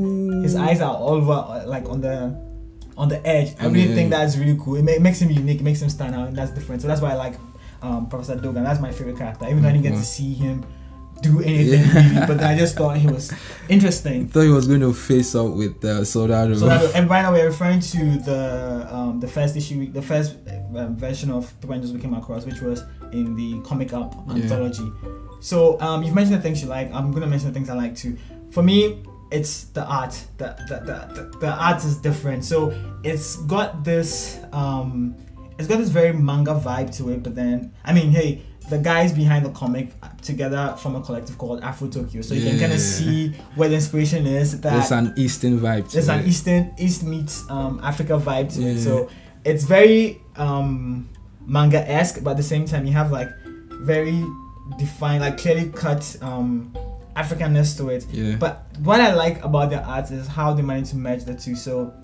His 0.47 0.55
eyes 0.55 0.81
are 0.81 0.95
all 0.95 1.15
over 1.19 1.65
like 1.67 1.89
on 1.89 2.01
the 2.07 2.17
on 2.97 3.09
the 3.09 3.19
edge. 3.27 3.51
I 3.59 3.67
really 3.67 3.89
the 3.89 3.95
think 3.97 4.11
that's 4.11 4.37
really 4.37 4.59
cool. 4.63 4.77
It, 4.77 4.85
ma- 4.85 4.93
it 5.01 5.03
makes 5.03 5.19
him 5.21 5.31
unique. 5.43 5.59
It 5.61 5.65
makes 5.71 5.83
him 5.83 5.91
stand 5.91 6.15
out, 6.15 6.29
and 6.29 6.37
that's 6.39 6.53
different. 6.53 6.83
So 6.83 6.87
that's 6.89 7.01
why 7.01 7.11
I 7.11 7.15
like 7.27 7.35
um, 7.83 8.09
Professor 8.09 8.37
Dogan. 8.37 8.65
That's 8.65 8.81
my 8.81 8.91
favorite 8.93 9.19
character. 9.19 9.47
Even 9.49 9.63
though 9.63 9.69
I 9.69 9.73
didn't 9.73 9.85
get 9.85 9.95
to 9.97 10.05
see 10.05 10.35
him 10.35 10.65
do 11.21 11.41
anything 11.43 11.81
Yeah. 11.83 12.15
really, 12.21 12.27
but 12.29 12.43
I 12.45 12.57
just 12.57 12.77
thought 12.77 12.97
he 12.97 13.09
was 13.09 13.33
interesting. 13.69 14.29
thought 14.29 14.43
he 14.43 14.49
was 14.51 14.69
going 14.69 14.81
to 14.81 14.93
face 14.93 15.35
up 15.35 15.53
with 15.53 15.85
uh, 15.85 16.05
Soldado. 16.05 16.55
So 16.55 16.67
that, 16.67 16.95
and 16.95 17.11
right 17.11 17.23
now 17.23 17.33
we're 17.33 17.47
referring 17.47 17.81
to 17.81 18.19
the 18.19 18.87
um, 18.91 19.19
the 19.21 19.27
first 19.29 19.57
issue, 19.57 19.91
the 19.93 20.03
first 20.03 20.37
um, 20.77 20.97
version 20.97 21.31
of 21.31 21.53
Paper 21.61 21.75
Angels 21.75 21.93
we 21.93 22.01
came 22.01 22.15
across, 22.15 22.45
which 22.47 22.61
was 22.61 22.83
in 23.13 23.35
the 23.35 23.61
Comic 23.69 23.93
Up 23.93 24.15
Yeah. 24.29 24.35
anthology. 24.35 24.93
So 25.41 25.81
um, 25.81 26.03
you've 26.03 26.15
mentioned 26.15 26.37
the 26.39 26.43
things 26.43 26.63
you 26.63 26.69
like. 26.69 26.93
I'm 26.93 27.11
gonna 27.13 27.27
mention 27.27 27.49
the 27.49 27.55
things 27.55 27.69
I 27.69 27.75
like 27.75 27.97
too. 27.97 28.17
For 28.51 28.63
me, 28.63 29.03
it's 29.33 29.65
the 29.65 29.85
art. 29.85 30.15
The 30.37 30.55
the, 30.69 30.77
the, 30.87 31.15
the, 31.33 31.39
the 31.39 31.49
art 31.53 31.85
is 31.85 31.97
different. 31.99 32.45
So 32.45 32.73
it's 33.03 33.37
got 33.47 33.83
this 33.85 34.39
um, 34.53 35.17
it's 35.59 35.69
got 35.69 35.79
this 35.79 35.89
very 35.91 36.13
manga 36.13 36.55
vibe 36.55 36.97
to 36.99 37.11
it. 37.11 37.23
But 37.23 37.35
then 37.35 37.73
I 37.85 37.93
mean, 37.93 38.11
hey. 38.11 38.43
The 38.69 38.77
guys 38.77 39.15
behind 39.15 39.47
the 39.47 39.51
comic 39.53 39.93
together 40.21 40.77
from 40.77 40.95
a 40.95 41.01
collective 41.01 41.39
called 41.39 41.63
Afro 41.63 41.89
Tokyo, 41.89 42.21
so 42.21 42.35
you 42.35 42.51
can 42.51 42.61
kind 42.61 42.71
of 42.71 42.79
see 42.79 43.29
where 43.55 43.67
the 43.71 43.77
inspiration 43.77 44.27
is. 44.27 44.61
That 44.61 44.75
There's 44.75 44.93
an 44.93 45.15
Eastern 45.17 45.59
vibe 45.59 45.87
to 45.89 45.93
there's 45.95 46.11
it. 46.11 46.13
an 46.13 46.27
Eastern 46.27 46.75
East 46.77 47.03
meets 47.03 47.49
um, 47.49 47.81
Africa 47.83 48.19
vibe 48.19 48.53
to 48.57 48.63
it. 48.63 48.79
So 48.81 49.09
it's 49.43 49.65
very 49.65 50.21
um, 50.37 51.09
manga 51.47 51.81
esque, 51.91 52.23
but 52.23 52.33
at 52.33 52.37
the 52.37 52.43
same 52.43 52.67
time 52.67 52.85
you 52.85 52.93
have 52.93 53.11
like 53.11 53.31
very 53.81 54.23
defined, 54.79 55.23
like 55.23 55.39
clearly 55.39 55.71
cut 55.71 56.19
um, 56.21 56.77
Africanness 57.17 57.75
to 57.79 57.89
it. 57.89 58.05
yeah. 58.13 58.37
But 58.37 58.67
what 58.81 59.01
I 59.01 59.15
like 59.15 59.43
about 59.43 59.71
the 59.71 59.83
art 59.83 60.11
is 60.11 60.27
how 60.27 60.53
they 60.53 60.61
manage 60.61 60.91
to 60.91 60.97
merge 60.97 61.25
the 61.25 61.35
two. 61.35 61.57
So 61.57 61.95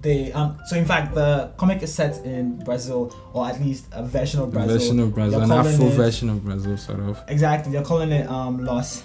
they 0.00 0.32
um 0.32 0.58
so 0.66 0.76
in 0.76 0.84
fact 0.84 1.14
the 1.14 1.50
comic 1.56 1.82
is 1.82 1.92
set 1.94 2.24
in 2.24 2.58
Brazil 2.64 3.12
or 3.32 3.46
at 3.48 3.60
least 3.60 3.86
a 3.92 4.04
version 4.04 4.40
of 4.40 4.48
A 4.48 4.52
Brazil. 4.52 4.78
version 4.78 5.00
of 5.00 5.14
Brazil, 5.14 5.40
an 5.42 5.50
Afro 5.52 5.86
it- 5.86 5.92
version 5.94 6.30
of 6.30 6.44
Brazil, 6.44 6.76
sort 6.76 7.00
of. 7.00 7.20
Exactly, 7.28 7.72
they're 7.72 7.82
calling 7.82 8.12
it 8.12 8.28
um 8.30 8.64
Los 8.64 9.02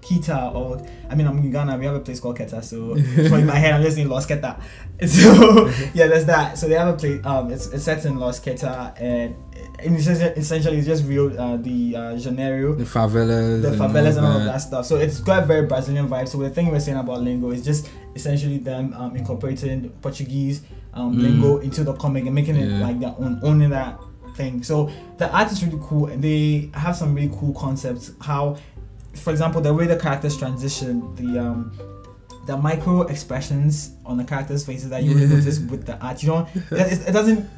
Kita 0.00 0.54
or 0.54 0.84
I 1.08 1.14
mean 1.14 1.26
I'm 1.26 1.38
in 1.38 1.50
Ghana, 1.50 1.78
we 1.78 1.86
have 1.86 1.94
a 1.94 2.00
place 2.00 2.20
called 2.20 2.36
Keta, 2.38 2.62
so 2.62 2.94
in 3.36 3.46
my 3.46 3.54
head 3.56 3.74
I'm 3.74 3.82
just 3.82 3.96
saying 3.96 4.08
Los 4.08 4.26
Keta. 4.26 4.60
So 5.08 5.66
yeah, 5.94 6.06
there's 6.06 6.24
that. 6.26 6.56
So 6.58 6.68
they 6.68 6.74
have 6.76 6.88
a 6.88 6.96
place 6.96 7.24
um 7.24 7.50
it's, 7.50 7.66
it's 7.68 7.84
set 7.84 8.04
in 8.04 8.18
Los 8.18 8.38
Keta 8.40 8.92
and 9.00 9.34
and 9.80 9.98
just- 9.98 10.20
essentially 10.22 10.78
it's 10.78 10.86
just 10.86 11.04
real 11.04 11.38
uh, 11.40 11.56
the 11.56 11.96
uh, 11.96 12.16
Janeiro 12.18 12.74
The 12.74 12.84
favelas, 12.84 13.62
the 13.62 13.68
and 13.72 13.80
favelas 13.80 14.16
and 14.16 14.26
all 14.26 14.36
of 14.38 14.44
that. 14.44 14.52
that 14.52 14.58
stuff. 14.58 14.86
So 14.86 14.96
it's 14.96 15.20
got 15.20 15.42
a 15.42 15.46
very 15.46 15.66
Brazilian 15.66 16.08
vibe. 16.08 16.28
So 16.28 16.38
the 16.38 16.50
thing 16.50 16.70
we're 16.70 16.80
saying 16.80 16.98
about 16.98 17.22
lingo 17.22 17.50
is 17.50 17.64
just 17.64 17.88
essentially 18.14 18.58
them 18.58 18.92
um, 18.94 19.16
incorporating 19.16 19.88
Portuguese 20.02 20.62
um, 20.94 21.16
Mm. 21.16 21.22
lingo 21.22 21.58
into 21.58 21.82
the 21.82 21.92
comic 21.94 22.24
and 22.26 22.34
making 22.34 22.56
it 22.56 22.68
like 22.80 23.00
their 23.00 23.14
own, 23.18 23.40
owning 23.42 23.70
that 23.70 23.98
thing. 24.36 24.62
So 24.62 24.90
the 25.18 25.28
art 25.30 25.50
is 25.50 25.64
really 25.64 25.78
cool 25.82 26.06
and 26.06 26.22
they 26.22 26.70
have 26.74 26.94
some 26.96 27.14
really 27.14 27.32
cool 27.36 27.52
concepts. 27.54 28.12
How, 28.20 28.56
for 29.14 29.30
example, 29.32 29.60
the 29.60 29.74
way 29.74 29.86
the 29.86 29.96
characters 29.96 30.36
transition, 30.36 31.12
the 31.16 31.40
um, 31.40 31.72
the 32.46 32.56
micro 32.56 33.02
expressions 33.02 33.92
on 34.04 34.16
the 34.18 34.24
characters' 34.24 34.64
faces 34.66 34.90
that 34.90 35.02
you 35.02 35.14
will 35.14 35.28
notice 35.36 35.58
with 35.60 35.86
the 35.86 35.98
art. 35.98 36.22
You 36.22 36.28
don't, 36.30 36.48
it, 36.72 37.08
it 37.08 37.12
doesn't 37.12 37.48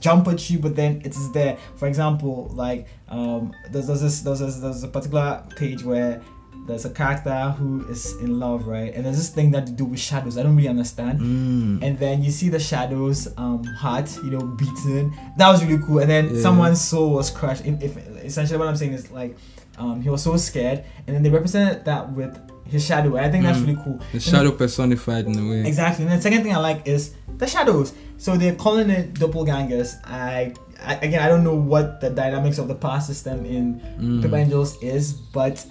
jump 0.00 0.28
at 0.28 0.50
you, 0.50 0.58
but 0.58 0.76
then 0.76 1.00
it's 1.04 1.30
there. 1.32 1.56
For 1.76 1.88
example, 1.88 2.50
like 2.54 2.86
um, 3.08 3.52
there's, 3.70 3.86
there's 3.86 4.02
this 4.02 4.20
there's, 4.20 4.40
this, 4.40 4.56
there's 4.56 4.82
a 4.82 4.88
particular 4.88 5.44
page 5.56 5.84
where 5.84 6.20
there's 6.66 6.84
a 6.84 6.90
character 6.90 7.50
who 7.58 7.84
is 7.88 8.14
in 8.20 8.38
love, 8.38 8.66
right? 8.66 8.92
And 8.94 9.04
there's 9.04 9.16
this 9.16 9.30
thing 9.30 9.50
that 9.52 9.66
they 9.66 9.72
do 9.72 9.86
with 9.86 9.98
shadows. 9.98 10.36
I 10.38 10.42
don't 10.42 10.54
really 10.54 10.68
understand. 10.68 11.18
Mm. 11.20 11.82
And 11.82 11.98
then 11.98 12.22
you 12.22 12.30
see 12.30 12.48
the 12.48 12.60
shadows 12.60 13.26
um 13.38 13.64
heart, 13.64 14.14
you 14.22 14.30
know, 14.30 14.40
beaten. 14.40 15.12
That 15.38 15.48
was 15.50 15.64
really 15.64 15.82
cool. 15.84 15.98
And 16.00 16.10
then 16.10 16.34
Yeah. 16.34 16.42
someone's 16.42 16.80
soul 16.80 17.10
was 17.14 17.30
crushed. 17.30 17.64
If, 17.64 17.82
if 17.82 17.96
essentially 18.24 18.58
what 18.58 18.68
I'm 18.68 18.76
saying 18.76 18.92
is 18.92 19.10
like 19.10 19.36
um 19.78 20.02
he 20.02 20.10
was 20.10 20.22
so 20.22 20.36
scared, 20.36 20.84
and 21.06 21.16
then 21.16 21.22
they 21.22 21.30
represented 21.30 21.84
that 21.86 22.12
with 22.12 22.38
his 22.70 22.84
shadow. 22.84 23.16
I 23.16 23.30
think 23.30 23.44
that's 23.44 23.58
Mm. 23.58 23.66
really 23.66 23.80
cool. 23.84 24.00
the 24.12 24.20
shadow 24.20 24.50
personified 24.52 25.26
in 25.26 25.38
a 25.38 25.48
way. 25.50 25.66
Exactly. 25.68 26.04
And 26.06 26.14
the 26.18 26.22
second 26.22 26.42
thing 26.44 26.54
I 26.54 26.58
like 26.58 26.86
is 26.86 27.12
the 27.38 27.46
shadows. 27.46 27.92
So 28.18 28.36
they're 28.36 28.54
calling 28.54 28.90
it 28.90 29.14
doppelgangers. 29.14 29.96
I, 30.04 30.54
I 30.84 30.94
again 31.06 31.20
I 31.22 31.28
don't 31.28 31.44
know 31.44 31.54
what 31.72 32.00
the 32.00 32.10
dynamics 32.10 32.58
of 32.58 32.68
the 32.68 32.74
past 32.86 33.06
system 33.06 33.44
in 33.44 33.80
Mm. 34.00 34.22
Paper 34.22 34.36
Angels 34.36 34.76
is, 34.82 35.12
but 35.12 35.64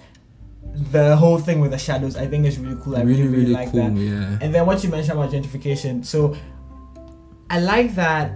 the 0.92 1.16
whole 1.16 1.38
thing 1.38 1.58
with 1.60 1.70
the 1.72 1.78
shadows 1.78 2.16
I 2.16 2.26
think 2.26 2.46
is 2.46 2.58
really 2.58 2.76
cool. 2.82 2.96
I 2.96 3.00
really, 3.02 3.22
really, 3.22 3.28
really, 3.28 3.38
really 3.42 3.52
like 3.54 3.70
cool. 3.72 3.88
that. 3.88 3.96
Yeah. 3.96 4.38
And 4.42 4.54
then 4.54 4.66
what 4.66 4.84
you 4.84 4.90
mentioned 4.90 5.18
about 5.18 5.30
gentrification. 5.32 6.04
So 6.04 6.36
I 7.48 7.58
like 7.60 7.94
that 7.96 8.32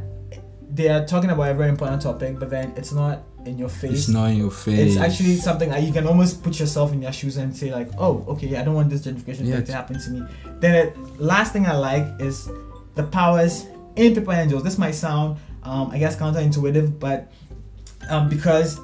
they 0.74 0.88
are 0.88 1.04
talking 1.06 1.30
about 1.30 1.50
a 1.50 1.54
very 1.54 1.68
important 1.70 2.02
topic, 2.02 2.38
but 2.38 2.50
then 2.50 2.72
it's 2.76 2.92
not 2.92 3.22
in 3.46 3.58
your 3.58 3.68
face. 3.68 3.92
It's 3.92 4.08
not 4.08 4.30
in 4.30 4.38
your 4.38 4.50
face. 4.50 4.78
It's 4.80 4.96
actually 4.96 5.36
something 5.36 5.68
that 5.68 5.82
you 5.82 5.92
can 5.92 6.06
almost 6.06 6.42
put 6.42 6.58
yourself 6.58 6.92
in 6.92 7.00
their 7.00 7.12
shoes 7.12 7.36
and 7.36 7.56
say 7.56 7.72
like, 7.72 7.88
oh, 7.98 8.24
okay, 8.28 8.56
I 8.56 8.64
don't 8.64 8.74
want 8.74 8.90
this 8.90 9.02
gentrification 9.06 9.46
Yeah, 9.46 9.56
thing 9.56 9.66
to 9.66 9.72
happen 9.72 10.00
to 10.00 10.10
me. 10.10 10.22
Then 10.60 10.92
the 11.16 11.22
last 11.22 11.52
thing 11.52 11.66
I 11.66 11.76
like 11.76 12.06
is 12.20 12.48
the 12.94 13.04
powers 13.04 13.66
in 13.96 14.14
Paper 14.14 14.32
Angels. 14.32 14.62
This 14.64 14.78
might 14.78 14.92
sound, 14.96 15.38
um, 15.62 15.90
I 15.90 15.98
guess, 15.98 16.16
counterintuitive, 16.16 16.98
but 16.98 17.30
um, 18.10 18.28
because 18.28 18.80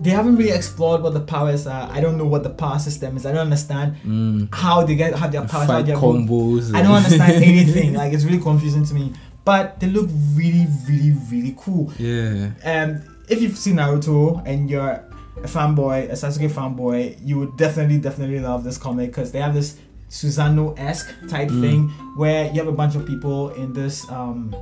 they 0.00 0.10
haven't 0.10 0.36
really 0.36 0.50
explored 0.52 1.02
what 1.02 1.12
the 1.14 1.20
powers 1.20 1.66
are. 1.66 1.90
I 1.90 2.00
don't 2.00 2.16
know 2.18 2.26
what 2.26 2.42
the 2.42 2.50
power 2.50 2.78
system 2.78 3.16
is. 3.16 3.26
I 3.26 3.32
don't 3.32 3.40
understand 3.40 3.96
Mm. 4.04 4.54
how 4.54 4.84
they 4.84 4.94
get 4.94 5.14
have 5.14 5.32
their 5.32 5.42
powers. 5.42 5.66
How 5.66 5.74
Fight 5.78 5.86
they 5.86 5.92
combos. 5.92 6.74
I 6.74 6.82
don't 6.82 6.94
understand 6.94 7.32
anything. 7.52 7.94
Like 7.94 8.12
it's 8.12 8.24
really 8.24 8.38
confusing 8.40 8.84
to 8.84 8.94
me. 8.94 9.12
But 9.50 9.80
they 9.80 9.86
look 9.88 10.08
really, 10.34 10.66
really, 10.88 11.12
really 11.30 11.54
cool. 11.58 11.90
Yeah. 11.98 12.50
Um, 12.64 13.00
if 13.28 13.40
you've 13.42 13.56
seen 13.56 13.76
Naruto 13.76 14.42
and 14.46 14.68
you're 14.70 14.90
a 15.48 15.48
fanboy, 15.54 16.10
a 16.10 16.16
Sasuke 16.22 16.50
fanboy, 16.50 17.18
you 17.24 17.38
would 17.38 17.56
definitely, 17.56 17.98
definitely 17.98 18.40
love 18.40 18.60
this 18.64 18.76
comic 18.76 19.08
because 19.10 19.32
they 19.32 19.40
have 19.40 19.54
this 19.54 19.76
Susanoo-esque 20.10 21.10
type 21.28 21.48
Mm. 21.50 21.60
thing 21.60 21.80
where 22.16 22.46
you 22.52 22.58
have 22.62 22.68
a 22.68 22.72
bunch 22.82 22.94
of 22.96 23.06
people 23.06 23.50
in 23.50 23.72
this 23.72 24.08
um 24.10 24.54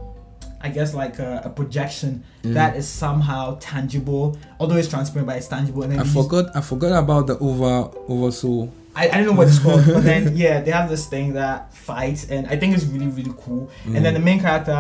I 0.60 0.68
guess 0.70 0.94
like 0.94 1.18
a, 1.18 1.42
a 1.44 1.50
projection 1.50 2.24
Yeah. 2.42 2.54
that 2.54 2.76
is 2.76 2.88
somehow 2.88 3.56
tangible, 3.60 4.36
although 4.58 4.76
it's 4.76 4.88
transparent, 4.88 5.26
but 5.28 5.36
it's 5.36 5.48
tangible. 5.48 5.82
And 5.84 6.00
I 6.00 6.04
forgot. 6.04 6.44
I 6.56 6.60
forgot 6.60 6.92
about 7.04 7.26
the 7.28 7.36
over 7.38 7.90
oversoul. 8.08 8.72
I, 8.98 9.08
I 9.08 9.14
don't 9.18 9.26
know 9.26 9.32
what 9.32 9.48
it's 9.48 9.58
called, 9.58 9.84
but 9.86 10.02
then 10.04 10.36
yeah, 10.42 10.60
they 10.62 10.70
have 10.70 10.88
this 10.88 11.06
thing 11.06 11.34
that 11.34 11.74
fights, 11.74 12.30
and 12.30 12.46
I 12.48 12.56
think 12.56 12.74
it's 12.74 12.84
really 12.84 13.08
really 13.08 13.34
cool. 13.44 13.70
And 13.84 14.02
then 14.04 14.14
the 14.14 14.20
Mm. 14.20 14.24
main 14.24 14.40
character, 14.40 14.72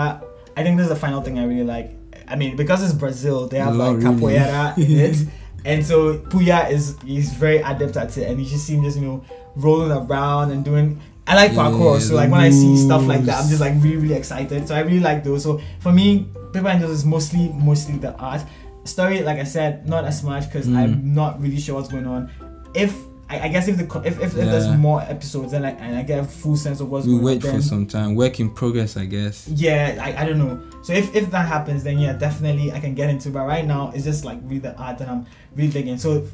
I 0.56 0.62
think 0.62 0.76
this 0.78 0.84
is 0.84 0.88
the 0.90 0.96
final 1.06 1.20
thing 1.22 1.38
I 1.38 1.44
really 1.44 1.64
like. 1.64 1.90
I 2.26 2.34
mean, 2.34 2.56
because 2.56 2.82
it's 2.82 2.92
Brazil, 2.94 3.46
they 3.46 3.58
have 3.58 3.76
like 3.76 3.98
Not 3.98 4.14
really. 4.20 4.34
capoeira 4.38 4.76
in 4.78 5.00
it, 5.06 5.16
and 5.64 5.84
so 5.84 6.18
Puya 6.18 6.70
is 6.70 6.96
he's 7.04 7.32
very 7.34 7.58
adept 7.58 7.96
at 7.96 8.16
it, 8.16 8.28
and 8.30 8.40
you 8.40 8.46
just 8.48 8.66
see 8.66 8.74
him 8.74 8.82
just 8.84 8.98
you 8.98 9.04
know 9.06 9.24
rolling 9.54 9.92
around 9.92 10.50
and 10.50 10.64
doing. 10.64 10.98
I 11.28 11.34
like 11.34 11.50
parkour, 11.52 11.94
Yeah, 11.94 11.98
so 12.06 12.14
like 12.14 12.30
when 12.30 12.40
I 12.40 12.50
see 12.50 12.76
stuff 12.76 13.04
like 13.06 13.22
that, 13.26 13.42
I'm 13.42 13.48
just 13.48 13.60
like 13.60 13.74
really 13.82 13.96
really 13.96 14.14
excited. 14.14 14.66
So 14.68 14.74
I 14.74 14.80
really 14.80 15.00
like 15.00 15.24
those. 15.24 15.42
So 15.42 15.60
for 15.80 15.92
me, 15.92 16.26
Paper 16.52 16.68
Angels 16.68 16.90
is 16.92 17.04
mostly 17.04 17.48
mostly 17.52 17.98
the 17.98 18.14
art 18.14 18.42
story. 18.84 19.22
Like 19.22 19.38
I 19.38 19.44
said, 19.44 19.88
not 19.88 20.04
as 20.04 20.22
much 20.22 20.44
because 20.48 20.66
Mm. 20.68 20.76
I'm 20.78 21.14
not 21.14 21.40
really 21.42 21.58
sure 21.58 21.74
what's 21.74 21.88
going 21.88 22.06
on. 22.06 22.30
If 22.74 22.94
I, 23.28 23.40
I 23.40 23.48
guess 23.48 23.66
if 23.66 23.76
the 23.76 23.84
if, 24.04 24.18
if, 24.20 24.22
if 24.22 24.32
there's 24.34 24.68
more 24.76 25.02
episodes, 25.02 25.50
then 25.52 25.64
I, 25.64 25.70
and 25.70 25.96
I 25.96 26.02
get 26.02 26.20
a 26.20 26.24
full 26.24 26.56
sense 26.56 26.80
of 26.80 26.90
what's 26.90 27.06
going 27.06 27.18
on. 27.18 27.24
We 27.24 27.30
going 27.32 27.42
wait 27.42 27.48
on. 27.54 27.56
for 27.60 27.66
some 27.66 27.86
time. 27.86 28.14
Work 28.14 28.38
in 28.38 28.50
progress, 28.50 28.96
I 28.96 29.04
guess. 29.06 29.48
yeah, 29.48 29.98
I, 30.00 30.22
I 30.22 30.26
don't 30.26 30.38
know. 30.38 30.62
So 30.84 30.92
if, 30.92 31.12
if 31.14 31.30
that 31.32 31.48
happens, 31.48 31.82
then 31.82 31.98
yeah, 31.98 32.12
definitely 32.12 32.70
I 32.72 32.78
can 32.78 32.94
get 32.94 33.10
into. 33.10 33.28
it. 33.28 33.32
But 33.32 33.46
right 33.46 33.66
now, 33.66 33.90
it's 33.94 34.04
just 34.04 34.24
like 34.24 34.38
really 34.44 34.60
the 34.60 34.76
art 34.76 34.98
that 34.98 35.08
I'm 35.08 35.26
really 35.56 35.72
digging. 35.72 35.98
So, 35.98 36.24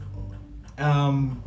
um, 0.78 1.42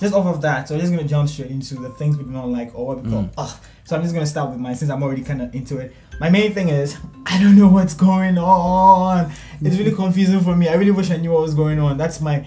just 0.00 0.14
off 0.14 0.26
of 0.26 0.42
that, 0.42 0.68
so 0.68 0.74
I'm 0.74 0.80
just 0.80 0.92
gonna 0.92 1.06
jump 1.08 1.28
straight 1.28 1.50
into 1.50 1.76
the 1.76 1.88
things 1.90 2.16
we 2.16 2.24
do 2.24 2.30
not 2.30 2.48
like 2.48 2.72
or 2.74 2.86
what 2.86 3.02
we 3.02 3.10
call 3.10 3.22
Mm. 3.24 3.30
ugh. 3.38 3.56
So 3.84 3.96
I'm 3.96 4.02
just 4.02 4.14
gonna 4.14 4.26
start 4.26 4.50
with 4.50 4.58
mine 4.58 4.74
since 4.74 4.90
I'm 4.90 5.02
already 5.02 5.22
kind 5.22 5.40
of 5.42 5.54
into 5.54 5.78
it. 5.78 5.94
My 6.20 6.30
main 6.30 6.52
thing 6.52 6.68
is 6.68 6.96
I 7.26 7.40
don't 7.42 7.56
know 7.56 7.68
what's 7.68 7.94
going 7.94 8.36
on. 8.38 9.30
It's 9.60 9.76
really 9.78 9.92
confusing 9.92 10.40
for 10.40 10.54
me. 10.56 10.68
I 10.68 10.74
really 10.74 10.90
wish 10.90 11.10
I 11.10 11.16
knew 11.16 11.30
what 11.32 11.42
was 11.42 11.54
going 11.54 11.78
on. 11.78 11.96
That's 11.96 12.20
my 12.20 12.44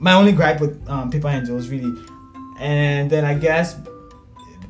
my 0.00 0.14
only 0.14 0.32
gripe 0.32 0.60
with 0.60 0.82
um, 0.88 1.10
Paper 1.10 1.28
Angels, 1.28 1.68
really. 1.68 1.92
And 2.58 3.08
then 3.10 3.24
I 3.24 3.34
guess 3.34 3.76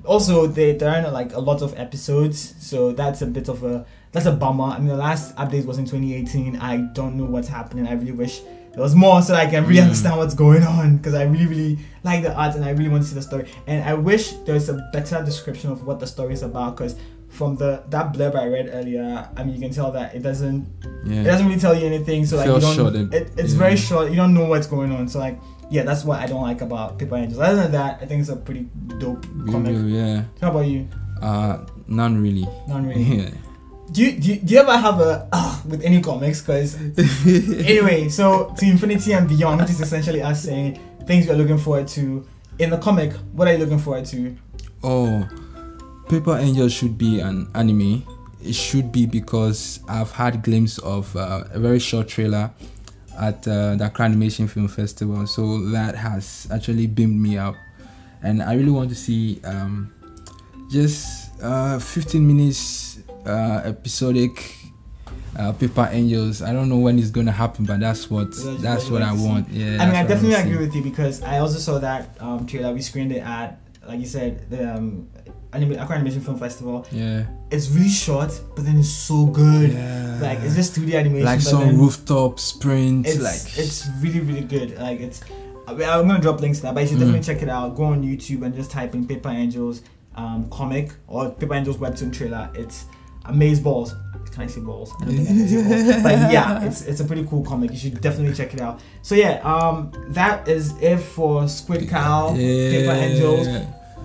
also 0.04 0.46
they 0.46 0.72
there 0.76 0.90
aren't 0.90 1.12
like 1.12 1.32
a 1.34 1.40
lot 1.40 1.62
of 1.62 1.78
episodes, 1.78 2.54
so 2.60 2.92
that's 2.92 3.22
a 3.22 3.26
bit 3.26 3.48
of 3.48 3.62
a 3.64 3.86
that's 4.12 4.26
a 4.26 4.32
bummer. 4.32 4.64
I 4.64 4.78
mean, 4.78 4.88
the 4.88 4.96
last 4.96 5.34
update 5.36 5.64
was 5.66 5.78
in 5.78 5.84
2018. 5.84 6.56
I 6.56 6.78
don't 6.94 7.16
know 7.16 7.24
what's 7.24 7.48
happening. 7.48 7.86
I 7.86 7.92
really 7.92 8.12
wish 8.12 8.40
there 8.72 8.82
was 8.82 8.94
more 8.94 9.20
so 9.22 9.32
that 9.32 9.46
I 9.46 9.50
can 9.50 9.66
really 9.66 9.80
Mm. 9.80 9.84
understand 9.84 10.16
what's 10.18 10.34
going 10.34 10.62
on 10.62 10.96
because 10.96 11.14
I 11.14 11.24
really 11.24 11.46
really 11.46 11.78
like 12.04 12.22
the 12.22 12.32
art 12.34 12.54
and 12.54 12.64
I 12.64 12.70
really 12.70 12.88
want 12.88 13.02
to 13.04 13.08
see 13.08 13.14
the 13.14 13.22
story. 13.22 13.46
And 13.66 13.84
I 13.84 13.94
wish 13.94 14.32
there's 14.46 14.68
a 14.68 14.88
better 14.92 15.22
description 15.24 15.70
of 15.70 15.86
what 15.86 16.00
the 16.00 16.06
story 16.06 16.32
is 16.34 16.42
about 16.42 16.76
because 16.76 16.96
from 17.30 17.56
the 17.56 17.82
that 17.88 18.12
blurb 18.12 18.34
I 18.34 18.46
read 18.46 18.68
earlier, 18.72 19.28
I 19.36 19.44
mean, 19.44 19.54
you 19.54 19.60
can 19.60 19.70
tell 19.70 19.92
that 19.92 20.14
it 20.14 20.22
doesn't 20.22 20.66
it 21.06 21.24
doesn't 21.24 21.46
really 21.46 21.60
tell 21.60 21.74
you 21.74 21.86
anything. 21.86 22.26
So 22.26 22.36
like 22.36 22.46
you 22.46 22.60
don't. 22.60 22.76
short 22.76 22.94
it, 22.94 23.30
it's 23.36 23.52
yeah. 23.52 23.58
very 23.58 23.76
short. 23.76 24.10
You 24.10 24.16
don't 24.16 24.34
know 24.34 24.46
what's 24.46 24.66
going 24.66 24.92
on. 24.92 25.08
So 25.08 25.20
like 25.20 25.38
yeah, 25.70 25.84
that's 25.84 26.04
what 26.04 26.20
I 26.20 26.26
don't 26.26 26.42
like 26.42 26.60
about 26.60 26.98
Paper 26.98 27.16
Angels. 27.16 27.40
Other 27.40 27.62
than 27.62 27.72
that, 27.72 28.00
I 28.02 28.06
think 28.06 28.20
it's 28.20 28.28
a 28.28 28.36
pretty 28.36 28.68
dope 28.98 29.22
comic. 29.46 29.72
Review, 29.76 29.96
yeah. 29.96 30.24
How 30.40 30.50
about 30.50 30.66
you? 30.66 30.88
Uh, 31.22 31.64
none 31.86 32.20
really. 32.20 32.46
None 32.68 32.86
really. 32.86 33.02
Yeah. 33.18 33.30
Do 33.92 34.02
you, 34.02 34.20
do 34.20 34.28
you, 34.28 34.40
do 34.40 34.54
you 34.54 34.60
ever 34.60 34.76
have 34.76 35.00
a 35.00 35.28
uh, 35.32 35.60
with 35.66 35.82
any 35.82 36.00
comics? 36.00 36.40
Because 36.40 36.76
anyway, 37.66 38.08
so 38.08 38.54
to 38.56 38.64
infinity 38.64 39.12
and 39.14 39.28
beyond, 39.28 39.60
which 39.60 39.70
is 39.70 39.80
essentially 39.80 40.22
us 40.22 40.44
saying 40.44 40.78
things 41.06 41.26
we're 41.26 41.34
looking 41.34 41.58
forward 41.58 41.88
to 41.88 42.24
in 42.60 42.70
the 42.70 42.78
comic. 42.78 43.12
What 43.32 43.48
are 43.48 43.52
you 43.52 43.58
looking 43.58 43.80
forward 43.80 44.04
to? 44.06 44.36
Oh, 44.84 45.28
Paper 46.10 46.36
Angel 46.38 46.68
should 46.68 46.98
be 46.98 47.20
an 47.20 47.48
anime. 47.54 48.04
It 48.42 48.54
should 48.54 48.90
be 48.90 49.06
because 49.06 49.78
I've 49.86 50.10
had 50.10 50.42
glimpse 50.42 50.78
of 50.78 51.14
uh, 51.14 51.44
a 51.52 51.60
very 51.60 51.78
short 51.78 52.08
trailer 52.08 52.50
at 53.16 53.46
uh, 53.46 53.76
the 53.76 53.86
Accra 53.86 54.06
Animation 54.06 54.48
Film 54.48 54.66
Festival, 54.66 55.24
so 55.28 55.70
that 55.70 55.94
has 55.94 56.48
actually 56.50 56.88
beamed 56.88 57.20
me 57.20 57.38
up, 57.38 57.54
and 58.24 58.42
I 58.42 58.54
really 58.54 58.72
want 58.72 58.88
to 58.90 58.96
see 58.96 59.40
um, 59.44 59.94
just 60.68 61.30
uh, 61.40 61.78
15 61.78 62.26
minutes 62.26 62.98
uh, 63.24 63.62
episodic. 63.64 64.56
Uh, 65.38 65.52
Paper 65.52 65.88
Angels. 65.92 66.42
I 66.42 66.52
don't 66.52 66.68
know 66.68 66.78
when 66.78 66.98
it's 66.98 67.10
gonna 67.10 67.30
happen, 67.30 67.64
but 67.64 67.78
that's 67.78 68.10
what 68.10 68.32
That's 68.32 68.44
what 68.44 68.60
that's 68.62 68.90
what 68.90 69.02
I 69.02 69.12
want. 69.12 69.48
Yeah. 69.48 69.80
I 69.80 69.86
mean, 69.86 69.94
I 69.94 70.04
definitely 70.04 70.34
agree 70.34 70.58
with 70.58 70.74
you 70.74 70.82
because 70.82 71.22
I 71.22 71.38
also 71.38 71.58
saw 71.60 71.78
that 71.78 72.16
um, 72.18 72.46
trailer. 72.46 72.74
We 72.74 72.82
screened 72.82 73.12
it 73.12 73.22
at, 73.22 73.60
like 73.86 74.00
you 74.00 74.06
said, 74.06 74.50
the 74.50 74.74
um, 74.74 75.08
anime, 75.52 75.72
Accra 75.72 75.96
Animation 75.96 76.20
Film 76.20 76.38
Festival. 76.38 76.86
Yeah. 76.92 77.26
It's 77.50 77.70
really 77.70 77.88
short, 77.88 78.40
but 78.54 78.64
then 78.64 78.78
it's 78.78 78.88
so 78.88 79.26
good. 79.26 79.72
Yeah. 79.72 80.18
Like 80.22 80.38
it's 80.40 80.54
just 80.54 80.74
2D 80.76 80.94
animation. 80.98 81.24
like 81.24 81.40
some 81.40 81.76
rooftop 81.78 82.38
sprint. 82.38 83.06
It's 83.06 83.20
like 83.20 83.58
it's 83.58 83.88
really 84.00 84.20
really 84.20 84.42
good. 84.42 84.78
Like 84.78 85.00
it's. 85.00 85.20
I 85.66 85.74
mean, 85.74 85.88
I'm 85.88 86.06
gonna 86.06 86.20
drop 86.20 86.40
links 86.40 86.58
to 86.58 86.62
that, 86.64 86.74
but 86.74 86.80
you 86.82 86.88
should 86.88 86.96
Mm. 86.98 87.00
definitely 87.00 87.22
check 87.34 87.42
it 87.42 87.48
out. 87.48 87.76
Go 87.76 87.84
on 87.84 88.02
YouTube 88.02 88.42
and 88.44 88.54
just 88.54 88.70
type 88.70 88.94
in 88.94 89.06
Paper 89.06 89.28
Angels 89.28 89.82
um, 90.16 90.48
comic 90.50 90.92
or 91.06 91.30
Paper 91.30 91.54
Angels 91.54 91.76
webtoon 91.76 92.12
trailer. 92.12 92.50
It's 92.54 92.86
amaze 93.26 93.60
balls. 93.60 93.94
Can 94.32 94.42
I 94.42 94.46
say 94.46 94.60
balls? 94.60 94.92
I 95.00 95.04
don't 95.06 95.14
think 95.16 95.28
I 95.28 95.32
can 95.32 95.48
say 95.48 95.86
balls. 95.92 96.02
But 96.02 96.32
yeah, 96.32 96.64
it's 96.64 96.82
it's 96.82 97.00
a 97.00 97.04
pretty 97.04 97.24
cool 97.26 97.44
comic. 97.44 97.70
You 97.72 97.76
should 97.78 98.00
definitely 98.00 98.34
check 98.34 98.54
it 98.54 98.60
out. 98.60 98.80
So 99.02 99.14
yeah, 99.16 99.40
um, 99.42 99.90
that 100.10 100.46
is 100.48 100.74
it 100.80 100.98
for 100.98 101.46
Squid 101.48 101.88
Cow, 101.88 102.34
Paper 102.34 102.92
Angels. 102.92 103.46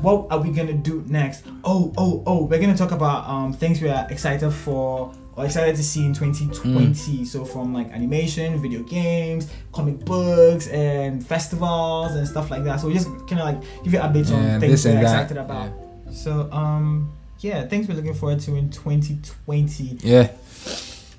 What 0.02 0.28
are 0.30 0.40
we 0.40 0.52
gonna 0.52 0.74
do 0.74 1.04
next? 1.08 1.46
Oh, 1.64 1.94
oh, 1.98 2.24
oh, 2.26 2.46
we're 2.46 2.60
gonna 2.60 2.78
talk 2.78 2.92
about 2.92 3.28
um 3.28 3.54
things 3.54 3.82
we 3.82 3.90
are 3.90 4.08
excited 4.10 4.52
for 4.52 5.14
or 5.36 5.46
excited 5.46 5.76
to 5.76 5.84
see 5.84 6.06
in 6.06 6.14
2020. 6.14 7.26
So 7.26 7.44
from 7.44 7.74
like 7.74 7.92
animation, 7.92 8.62
video 8.62 8.84
games, 8.84 9.50
comic 9.74 10.00
books, 10.06 10.68
and 10.68 11.26
festivals 11.26 12.14
and 12.16 12.28
stuff 12.28 12.50
like 12.52 12.64
that. 12.64 12.80
So 12.80 12.88
we 12.88 12.94
just 12.94 13.08
kind 13.28 13.40
of 13.40 13.46
like 13.46 13.62
give 13.84 13.94
you 13.94 14.00
updates 14.00 14.30
Yeah, 14.32 14.56
on 14.56 14.60
things 14.62 14.86
we're 14.86 15.02
excited 15.02 15.38
about. 15.38 15.72
So 16.12 16.50
um 16.52 17.12
yeah, 17.40 17.68
things 17.68 17.88
we're 17.88 17.96
looking 17.96 18.14
forward 18.14 18.40
to 18.42 18.56
in 18.56 18.70
2020. 18.70 19.98
Yeah. 20.02 20.32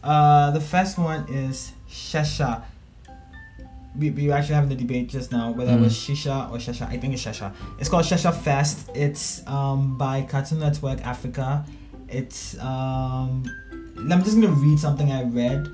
Uh, 0.03 0.51
the 0.53 0.61
first 0.61 0.99
one 0.99 1.27
is 1.29 1.73
Shasha. 1.91 2.63
We, 3.99 4.11
we 4.11 4.29
were 4.29 4.35
actually 4.35 4.55
having 4.57 4.69
the 4.69 4.77
debate 4.77 5.09
just 5.09 5.33
now 5.33 5.51
whether 5.53 5.73
it 5.73 5.81
was 5.81 5.95
Mm. 5.95 6.15
Shisha 6.17 6.51
or 6.51 6.57
Shasha. 6.59 6.89
I 6.89 6.97
think 6.99 7.15
it's 7.15 7.25
Shasha. 7.25 7.53
It's 7.79 7.89
called 7.89 8.05
Shasha 8.05 8.35
Fest. 8.35 8.91
It's 8.95 9.47
um 9.47 9.97
by 9.97 10.23
Cartoon 10.23 10.61
Network 10.61 11.01
Africa. 11.07 11.65
It's 12.09 12.59
um 12.61 13.45
I'm 13.99 14.23
just 14.23 14.37
gonna 14.41 14.49
read 14.49 14.79
something 14.79 15.11
I 15.11 15.23
read. 15.25 15.67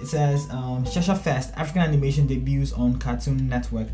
It 0.00 0.06
says 0.06 0.46
um 0.50 0.84
Shasha 0.84 1.16
Fest 1.18 1.52
African 1.56 1.82
animation 1.82 2.26
debuts 2.26 2.72
on 2.72 2.98
Cartoon 2.98 3.48
Network. 3.48 3.88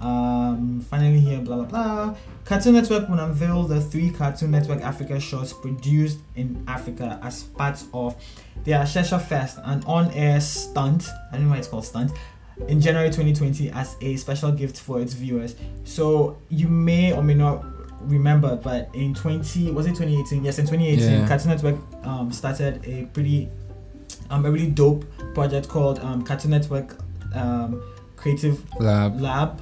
Um, 0.00 0.80
finally 0.90 1.20
here, 1.20 1.38
blah 1.38 1.56
blah 1.56 1.64
blah. 1.66 2.16
Cartoon 2.44 2.74
Network 2.74 3.08
will 3.08 3.20
unveil 3.20 3.62
the 3.64 3.80
three 3.80 4.10
Cartoon 4.10 4.50
Network 4.50 4.80
Africa 4.82 5.20
shorts 5.20 5.52
produced 5.52 6.18
in 6.34 6.64
Africa 6.66 7.20
as 7.22 7.44
part 7.44 7.80
of 7.94 8.16
their 8.64 8.80
Shesha 8.80 9.20
Fest, 9.22 9.58
an 9.62 9.84
on-air 9.86 10.40
stunt. 10.40 11.08
I 11.30 11.36
don't 11.36 11.44
know 11.44 11.50
why 11.52 11.58
it's 11.58 11.68
called 11.68 11.84
stunt. 11.84 12.10
In 12.68 12.80
January 12.80 13.08
2020, 13.08 13.70
as 13.70 13.96
a 14.00 14.16
special 14.16 14.52
gift 14.52 14.78
for 14.78 15.00
its 15.00 15.14
viewers. 15.14 15.54
So 15.84 16.36
you 16.48 16.68
may 16.68 17.12
or 17.12 17.22
may 17.22 17.34
not 17.34 17.64
remember, 18.02 18.56
but 18.56 18.90
in 18.94 19.14
20 19.14 19.70
was 19.72 19.86
it 19.86 19.90
2018? 19.90 20.44
Yes, 20.44 20.58
in 20.58 20.66
2018, 20.66 21.20
Yeah. 21.20 21.28
Cartoon 21.28 21.50
Network 21.50 21.76
um, 22.04 22.30
started 22.32 22.84
a 22.86 23.06
pretty 23.06 23.48
um, 24.30 24.44
a 24.46 24.50
really 24.50 24.68
dope 24.70 25.04
project 25.34 25.68
called 25.68 25.98
um, 26.00 26.22
Cartoon 26.22 26.50
Network 26.50 26.96
um, 27.34 27.82
Creative 28.16 28.62
Lab. 28.80 29.20
lab 29.20 29.60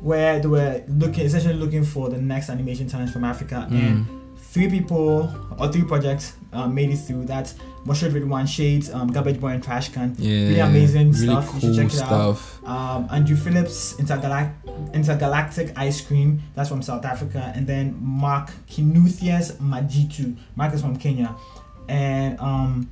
where 0.00 0.40
they 0.40 0.48
were 0.48 0.82
looking 0.88 1.24
essentially 1.24 1.54
looking 1.54 1.84
for 1.84 2.08
the 2.08 2.18
next 2.18 2.50
animation 2.50 2.88
talent 2.88 3.10
from 3.10 3.24
Africa 3.24 3.66
and 3.70 4.04
Mm. 4.06 4.36
three 4.38 4.68
people 4.68 5.30
or 5.58 5.68
three 5.70 5.84
projects 5.84 6.34
um, 6.52 6.74
made 6.74 6.90
it 6.90 6.96
through 6.96 7.24
that 7.26 7.54
Moshood 7.86 8.12
Ridwan 8.12 8.46
Shades 8.46 8.90
um, 8.92 9.08
garbage 9.12 9.40
boy 9.40 9.48
and 9.48 9.62
trash 9.62 9.88
can 9.88 10.14
Yeah. 10.18 10.30
Really 10.48 10.60
amazing 10.60 11.12
really 11.12 11.26
stuff. 11.26 11.54
You 11.54 11.60
should 11.60 11.76
Cool 11.76 11.88
check 11.88 11.94
it 11.94 12.12
out. 12.12 12.38
um, 12.64 13.08
Andrew 13.10 13.36
Phillips 13.36 13.94
intergalac- 13.94 14.52
intergalactic 14.94 15.72
ice 15.76 16.00
cream 16.00 16.42
that's 16.54 16.68
from 16.68 16.82
South 16.82 17.04
Africa 17.04 17.52
and 17.56 17.66
then 17.66 17.96
Mark 18.00 18.50
Kinuthias 18.70 19.52
Majitu 19.58 20.36
Mark 20.56 20.74
is 20.74 20.80
from 20.80 20.96
Kenya 20.96 21.34
and 21.88 22.38
um, 22.40 22.88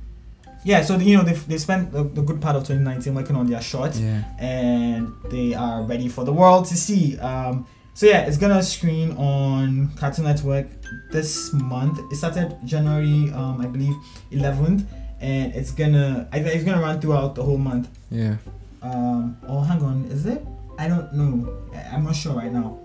yeah 0.65 0.81
so 0.83 0.97
you 0.97 1.15
know 1.17 1.23
they 1.23 1.33
they 1.33 1.57
spent 1.57 1.91
the, 1.91 2.03
the 2.03 2.21
good 2.21 2.41
part 2.41 2.55
of 2.55 2.63
2019 2.63 3.15
working 3.15 3.35
on 3.35 3.47
their 3.47 3.61
short 3.61 3.95
Yeah. 3.95 4.23
and 4.39 5.13
they 5.29 5.53
are 5.53 5.83
ready 5.83 6.07
for 6.09 6.23
the 6.25 6.33
world 6.33 6.65
to 6.65 6.75
see. 6.75 7.17
Um, 7.19 7.65
so 7.93 8.05
yeah, 8.05 8.21
it's 8.21 8.37
gonna 8.37 8.61
screen 8.63 9.11
on 9.17 9.89
Cartoon 9.95 10.25
Network 10.25 10.67
this 11.11 11.51
month. 11.53 11.99
It 12.11 12.15
started 12.15 12.57
January, 12.65 13.31
um, 13.33 13.61
I 13.61 13.65
believe, 13.67 13.95
11th, 14.31 14.85
and 15.19 15.53
it's 15.53 15.71
gonna 15.71 16.27
I 16.31 16.41
think 16.41 16.55
it's 16.55 16.63
gonna 16.63 16.81
run 16.81 16.99
throughout 17.01 17.35
the 17.35 17.43
whole 17.43 17.57
month. 17.57 17.89
Yeah. 18.09 18.37
Um, 18.81 19.37
oh, 19.47 19.61
hang 19.61 19.81
on, 19.83 20.05
is 20.05 20.25
it? 20.25 20.45
I 20.79 20.87
don't 20.87 21.13
know. 21.13 21.57
I- 21.75 21.95
I'm 21.95 22.03
not 22.03 22.15
sure 22.15 22.33
right 22.33 22.51
now. 22.51 22.79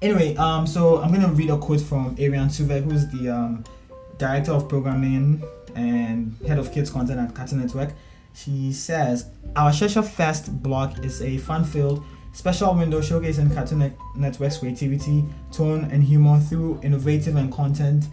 Anyway, 0.00 0.34
um, 0.36 0.66
so 0.66 1.00
I'm 1.02 1.12
gonna 1.12 1.28
read 1.28 1.50
a 1.50 1.58
quote 1.58 1.80
from 1.80 2.16
Ariane 2.18 2.48
Suvek, 2.48 2.82
who's 2.84 3.06
the 3.08 3.28
um, 3.30 3.64
director 4.18 4.52
of 4.52 4.68
programming 4.68 5.42
and 5.74 6.36
head 6.46 6.58
of 6.58 6.72
kids 6.72 6.90
content 6.90 7.20
at 7.20 7.34
Cartoon 7.34 7.60
Network. 7.60 7.90
She 8.34 8.72
says, 8.72 9.26
"Our 9.54 9.70
Shesha 9.70 10.04
Fest 10.04 10.62
blog 10.62 11.04
is 11.04 11.20
a 11.22 11.36
fun-filled, 11.38 12.02
special 12.32 12.74
window 12.74 13.00
showcasing 13.00 13.54
Cartoon 13.54 13.80
Net- 13.80 13.96
Network's 14.16 14.58
creativity, 14.58 15.24
tone, 15.50 15.88
and 15.92 16.02
humor 16.02 16.40
through 16.40 16.80
innovative 16.82 17.36
and 17.36 17.52
content 17.52 18.08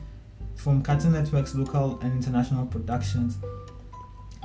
from 0.56 0.82
Cartoon 0.82 1.14
Network's 1.14 1.56
local 1.56 2.00
and 2.02 2.12
international 2.14 2.66
productions." 2.66 3.38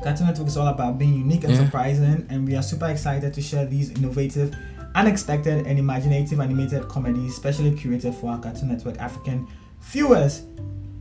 Cartoon 0.03 0.27
Network 0.27 0.49
is 0.49 0.57
all 0.57 0.69
about 0.69 0.99
being 0.99 1.15
unique 1.15 1.45
and 1.45 1.55
Yeah. 1.55 1.65
surprising, 1.65 2.27
and 2.29 2.47
we 2.47 2.57
are 2.57 2.63
super 2.63 2.87
excited 2.87 3.33
to 3.35 3.41
share 3.41 3.65
these 3.65 3.91
innovative, 3.91 4.55
unexpected, 4.95 5.67
and 5.67 5.79
imaginative 5.79 6.41
animated 6.41 6.89
comedies, 6.89 7.35
specially 7.35 7.71
curated 7.73 8.15
for 8.15 8.31
our 8.31 8.39
Cartoon 8.39 8.69
Network 8.69 8.99
African 9.01 9.47
viewers. 9.81 10.43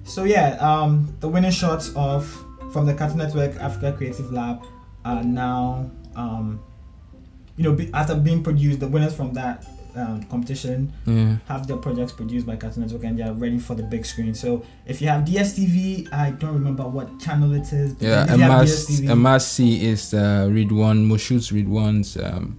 So 0.03 0.23
yeah, 0.25 0.57
um, 0.59 1.13
the 1.19 1.29
winning 1.29 1.51
shots 1.51 1.91
of 1.95 2.25
from 2.71 2.85
the 2.85 2.93
Cartoon 2.93 3.17
Network 3.19 3.55
Africa 3.61 3.93
Creative 3.95 4.31
Lab 4.31 4.61
are 5.05 5.23
now, 5.23 5.89
um, 6.15 6.59
you 7.57 7.63
know, 7.63 7.73
be, 7.73 7.89
after 7.93 8.15
being 8.15 8.43
produced, 8.43 8.79
the 8.79 8.87
winners 8.87 9.15
from 9.15 9.33
that 9.33 9.65
um, 9.95 10.23
competition 10.23 10.91
Yeah. 11.05 11.37
have 11.47 11.67
their 11.67 11.77
projects 11.77 12.11
produced 12.13 12.47
by 12.47 12.55
Cartoon 12.55 12.81
Network 12.83 13.03
and 13.03 13.17
they 13.19 13.23
are 13.23 13.33
ready 13.33 13.59
for 13.59 13.75
the 13.75 13.83
big 13.83 14.05
screen. 14.05 14.33
So 14.33 14.63
if 14.87 15.01
you 15.01 15.07
have 15.07 15.23
DSTV, 15.23 16.11
I 16.11 16.31
don't 16.31 16.53
remember 16.53 16.83
what 16.87 17.19
channel 17.19 17.53
it 17.53 17.71
is. 17.71 17.93
but 17.93 18.01
Yeah, 18.07 18.23
if 18.23 18.31
a 18.31 18.37
must 18.37 18.99
a 19.01 19.15
must 19.15 19.53
see 19.53 19.85
is 19.85 20.13
uh, 20.13 20.47
read 20.51 20.71
one 20.71 21.07
Moshood's 21.07 21.51
read 21.51 21.69
one's 21.69 22.17
um 22.17 22.57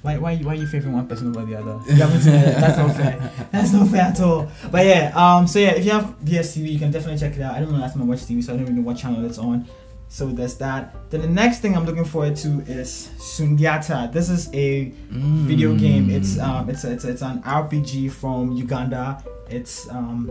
Why, 0.00 0.18
why, 0.18 0.36
why 0.38 0.52
are 0.52 0.56
you 0.56 0.66
favoring 0.66 0.94
one 0.94 1.06
person 1.06 1.28
over 1.36 1.44
the 1.46 1.54
other? 1.60 1.78
You 1.86 2.00
haven't 2.02 2.22
seen 2.22 2.34
it. 2.34 2.58
That's 2.60 2.78
not 2.78 2.96
fair. 2.96 3.30
That's 3.52 3.72
not 3.72 3.86
fair 3.88 4.00
at 4.02 4.20
all. 4.20 4.50
But 4.70 4.84
yeah, 4.86 5.12
um, 5.14 5.46
so 5.46 5.58
yeah, 5.60 5.72
if 5.78 5.84
you 5.84 5.92
have 5.92 6.16
DSTV, 6.24 6.72
you 6.72 6.78
can 6.78 6.90
definitely 6.90 7.20
check 7.20 7.36
it 7.36 7.42
out. 7.42 7.54
I 7.54 7.60
don't 7.60 7.70
know 7.72 7.78
last 7.78 7.92
time 7.92 8.02
I 8.02 8.06
watched 8.06 8.26
TV, 8.28 8.42
so 8.42 8.52
I 8.52 8.56
don't 8.56 8.64
even 8.64 8.76
know 8.76 8.82
what 8.82 8.96
channel 8.96 9.24
it's 9.24 9.38
on. 9.38 9.64
So 10.12 10.26
there's 10.26 10.56
that. 10.56 10.94
Then 11.10 11.22
the 11.22 11.26
next 11.26 11.60
thing 11.60 11.74
I'm 11.74 11.86
looking 11.86 12.04
forward 12.04 12.36
to 12.44 12.60
is 12.68 13.08
Sundiata. 13.16 14.12
This 14.12 14.28
is 14.28 14.50
a 14.52 14.92
video 15.10 15.74
game. 15.74 16.10
It's 16.10 16.36
Mm. 16.36 16.44
um, 16.44 16.68
it's 16.68 16.84
a, 16.84 16.92
it's, 16.92 17.04
a, 17.06 17.10
it's 17.12 17.22
an 17.22 17.40
RPG 17.42 18.10
from 18.12 18.52
Uganda. 18.52 19.24
It's 19.48 19.88
um, 19.88 20.30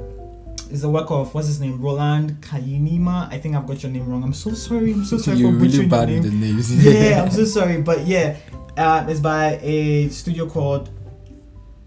it's 0.70 0.82
the 0.82 0.90
work 0.90 1.10
of 1.10 1.34
what's 1.34 1.48
his 1.48 1.60
name, 1.60 1.82
Roland 1.82 2.40
Kayinima. 2.42 3.28
I 3.34 3.40
think 3.40 3.56
I've 3.56 3.66
got 3.66 3.82
your 3.82 3.92
name 3.92 4.08
wrong. 4.08 4.24
I'm 4.24 4.34
so 4.36 4.54
sorry. 4.54 4.94
I'm 4.94 5.04
so 5.04 5.18
sorry 5.26 5.38
You're 5.38 5.52
for 5.52 5.58
really 5.58 5.88
butchering 5.88 6.22
your 6.24 6.32
name 6.32 6.58
with 6.58 6.68
the 6.70 6.76
names. 6.76 6.86
yeah, 7.10 7.22
I'm 7.24 7.32
so 7.32 7.46
sorry, 7.46 7.82
but 7.82 8.06
yeah, 8.06 8.38
uh, 8.78 9.04
it's 9.10 9.20
by 9.20 9.58
a 9.64 10.10
studio 10.10 10.48
called. 10.48 10.92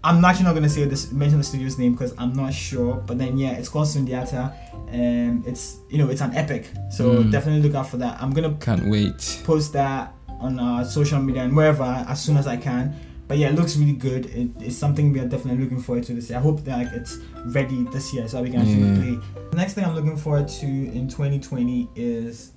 I'm 0.05 0.23
actually 0.23 0.45
not 0.45 0.53
gonna 0.53 0.69
say 0.69 0.85
this 0.85 1.11
mention 1.11 1.39
the 1.39 1.43
studio's 1.43 1.77
name 1.79 1.93
because 1.93 2.13
I'm 2.17 2.33
not 2.33 2.53
sure. 2.53 2.95
But 3.07 3.17
then 3.17 3.37
yeah, 3.37 3.53
it's 3.59 3.69
called 3.69 3.87
Sundiata, 3.87 4.53
and 4.91 5.45
it's 5.47 5.77
you 5.89 5.97
know 5.97 6.09
it's 6.09 6.21
an 6.21 6.33
epic. 6.35 6.69
So 6.91 7.03
Mm. 7.23 7.31
definitely 7.31 7.61
look 7.67 7.75
out 7.75 7.87
for 7.89 7.97
that. 7.97 8.21
I'm 8.21 8.31
gonna 8.31 8.53
Can't 8.59 8.87
wait. 8.89 9.41
post 9.43 9.73
that 9.73 10.13
on 10.39 10.59
our 10.59 10.85
social 10.85 11.19
media 11.19 11.43
and 11.43 11.55
wherever 11.55 11.83
as 12.07 12.21
soon 12.21 12.37
as 12.37 12.45
I 12.45 12.57
can. 12.57 12.93
But 13.27 13.39
yeah, 13.39 13.49
it 13.49 13.55
looks 13.55 13.75
really 13.77 13.93
good. 13.93 14.27
It, 14.27 14.49
it's 14.59 14.77
something 14.77 15.11
we 15.11 15.19
are 15.19 15.27
definitely 15.27 15.63
looking 15.63 15.81
forward 15.81 16.03
to 16.05 16.13
this 16.13 16.29
year. 16.29 16.37
I 16.37 16.41
hope 16.43 16.63
that 16.65 16.77
like, 16.77 16.93
it's 16.93 17.17
ready 17.47 17.83
this 17.91 18.13
year 18.13 18.27
so 18.27 18.43
we 18.43 18.51
can 18.51 18.61
actually 18.61 18.83
Yeah. 18.83 18.97
play. 18.99 19.19
The 19.49 19.57
next 19.57 19.73
thing 19.73 19.83
I'm 19.85 19.95
looking 19.95 20.17
forward 20.17 20.47
to 20.61 20.67
in 20.67 21.07
2020 21.07 21.89
is 21.95 22.51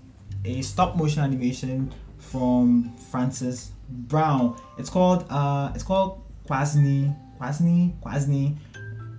a 0.44 0.60
stop 0.60 0.96
motion 0.96 1.22
animation 1.22 1.90
from 2.18 2.92
Francis 3.10 3.70
Brown. 3.88 4.56
It's 4.76 4.90
called 4.90 5.24
uh, 5.30 5.72
it's 5.74 5.84
called 5.84 6.20
Kwasni, 6.46 7.16
Kwasni, 7.38 7.98
Kwasni. 8.00 8.56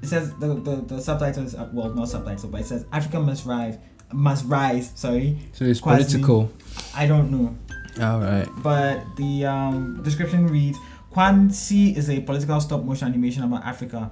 It 0.01 0.07
says 0.07 0.33
the 0.39 0.53
the, 0.55 0.75
the 0.87 1.01
subtitles 1.01 1.55
uh, 1.55 1.69
well 1.73 1.89
not 1.93 2.09
subtitle 2.09 2.49
but 2.49 2.61
it 2.61 2.65
says 2.67 2.85
Africa 2.91 3.19
must 3.19 3.45
rise 3.45 3.77
must 4.13 4.45
rise. 4.45 4.91
Sorry, 4.95 5.37
So 5.53 5.65
it's 5.65 5.79
Quasi- 5.81 6.03
political. 6.19 6.51
I 6.95 7.05
don't 7.07 7.29
know 7.31 7.55
All 8.01 8.19
right. 8.19 8.47
but 8.63 9.03
the 9.17 9.45
um, 9.45 10.01
description 10.03 10.47
reads 10.47 10.77
Kwansi 11.13 11.95
is 11.97 12.09
a 12.09 12.19
political 12.21 12.59
stop 12.61 12.83
motion 12.83 13.07
animation 13.07 13.43
about 13.43 13.63
Africa 13.65 14.11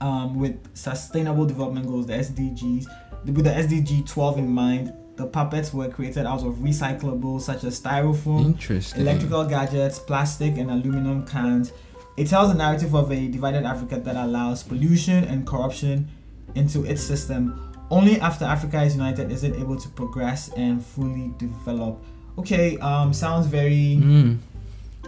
um, 0.00 0.38
with 0.38 0.56
sustainable 0.76 1.46
development 1.46 1.86
goals, 1.86 2.06
the 2.06 2.14
SDGs. 2.14 2.86
With 3.24 3.44
the 3.44 3.50
SDG 3.50 4.06
12 4.06 4.38
in 4.38 4.48
mind, 4.48 4.92
the 5.16 5.26
puppets 5.26 5.72
were 5.72 5.88
created 5.88 6.26
out 6.26 6.44
of 6.44 6.56
recyclables 6.56 7.42
such 7.42 7.64
as 7.64 7.80
styrofoam, 7.80 8.56
electrical 8.98 9.44
gadgets, 9.44 9.98
plastic, 9.98 10.56
and 10.58 10.70
aluminum 10.70 11.26
cans. 11.26 11.72
It 12.16 12.28
tells 12.28 12.48
the 12.48 12.54
narrative 12.58 12.94
of 12.94 13.10
a 13.12 13.28
divided 13.28 13.64
Africa 13.64 14.00
that 14.00 14.16
allows 14.16 14.62
pollution 14.62 15.24
and 15.24 15.46
corruption 15.46 16.08
into 16.54 16.84
its 16.84 17.02
system. 17.02 17.60
Only 17.90 18.20
after 18.20 18.44
Africa 18.44 18.82
is 18.82 18.94
united 18.94 19.30
is 19.30 19.44
it 19.44 19.54
able 19.56 19.76
to 19.76 19.88
progress 19.90 20.48
and 20.56 20.84
fully 20.84 21.32
develop. 21.38 22.02
Okay, 22.38 22.76
um, 22.78 23.12
sounds 23.12 23.46
very 23.46 23.98
Mm. 24.00 24.38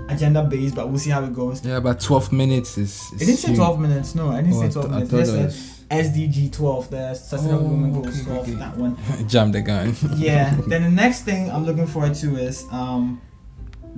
agenda 0.09 0.45
based, 0.45 0.75
but 0.75 0.89
we'll 0.89 0.99
see 0.99 1.11
how 1.11 1.25
it 1.25 1.35
goes. 1.35 1.65
Yeah, 1.65 1.81
but 1.81 1.99
12 2.01 2.31
minutes 2.33 2.79
is. 2.79 3.11
is 3.15 3.23
It 3.23 3.27
didn't 3.27 3.39
say 3.39 3.55
12 3.55 3.81
minutes. 3.81 4.15
No, 4.15 4.29
I 4.31 4.43
didn't 4.43 4.55
Oh, 4.55 4.61
say 4.61 4.67
I 4.67 4.71
12 4.71 4.87
th- 4.87 4.87
I 4.87 4.95
minutes. 4.97 5.11
thought 5.11 5.19
It 5.19 5.25
just 5.25 5.33
it 5.33 5.37
said 5.37 5.45
was- 5.47 5.75
SDG 5.91 6.49
12, 6.53 6.91
the 6.91 7.15
Sustainable 7.15 7.55
Oh, 7.55 7.59
Development 7.63 7.95
Goals 7.95 8.07
okay, 8.17 8.25
12, 8.25 8.49
okay. 8.49 8.55
that 8.59 8.77
one. 8.77 8.97
Jam 9.29 9.53
the 9.53 9.63
gun. 9.63 9.97
yeah. 10.17 10.55
Then 10.69 10.83
the 10.83 10.91
next 10.91 11.23
thing 11.23 11.51
I'm 11.51 11.65
looking 11.65 11.87
forward 11.87 12.15
to 12.17 12.37
is 12.37 12.65
um, 12.71 13.21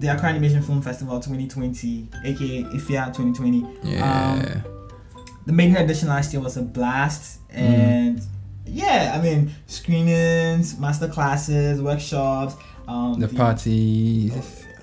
the 0.01 0.09
Accra 0.09 0.29
Animation 0.31 0.63
Film 0.63 0.81
Festival 0.83 1.21
2020, 1.21 2.09
aka 2.25 2.63
IFIA 2.65 3.07
2020. 3.15 3.67
Yeah. 3.85 4.61
The 5.47 5.53
maiden 5.53 5.77
edition 5.77 6.09
last 6.09 6.33
year 6.33 6.43
was 6.43 6.57
a 6.57 6.63
blast, 6.63 7.39
Mm. 7.51 7.57
and 7.59 8.23
yeah, 8.67 9.13
I 9.19 9.23
mean 9.23 9.51
screenings, 9.67 10.79
master 10.79 11.09
classes, 11.09 11.81
workshops. 11.83 12.55
Um, 12.87 13.19
the 13.21 13.29
party. 13.29 14.33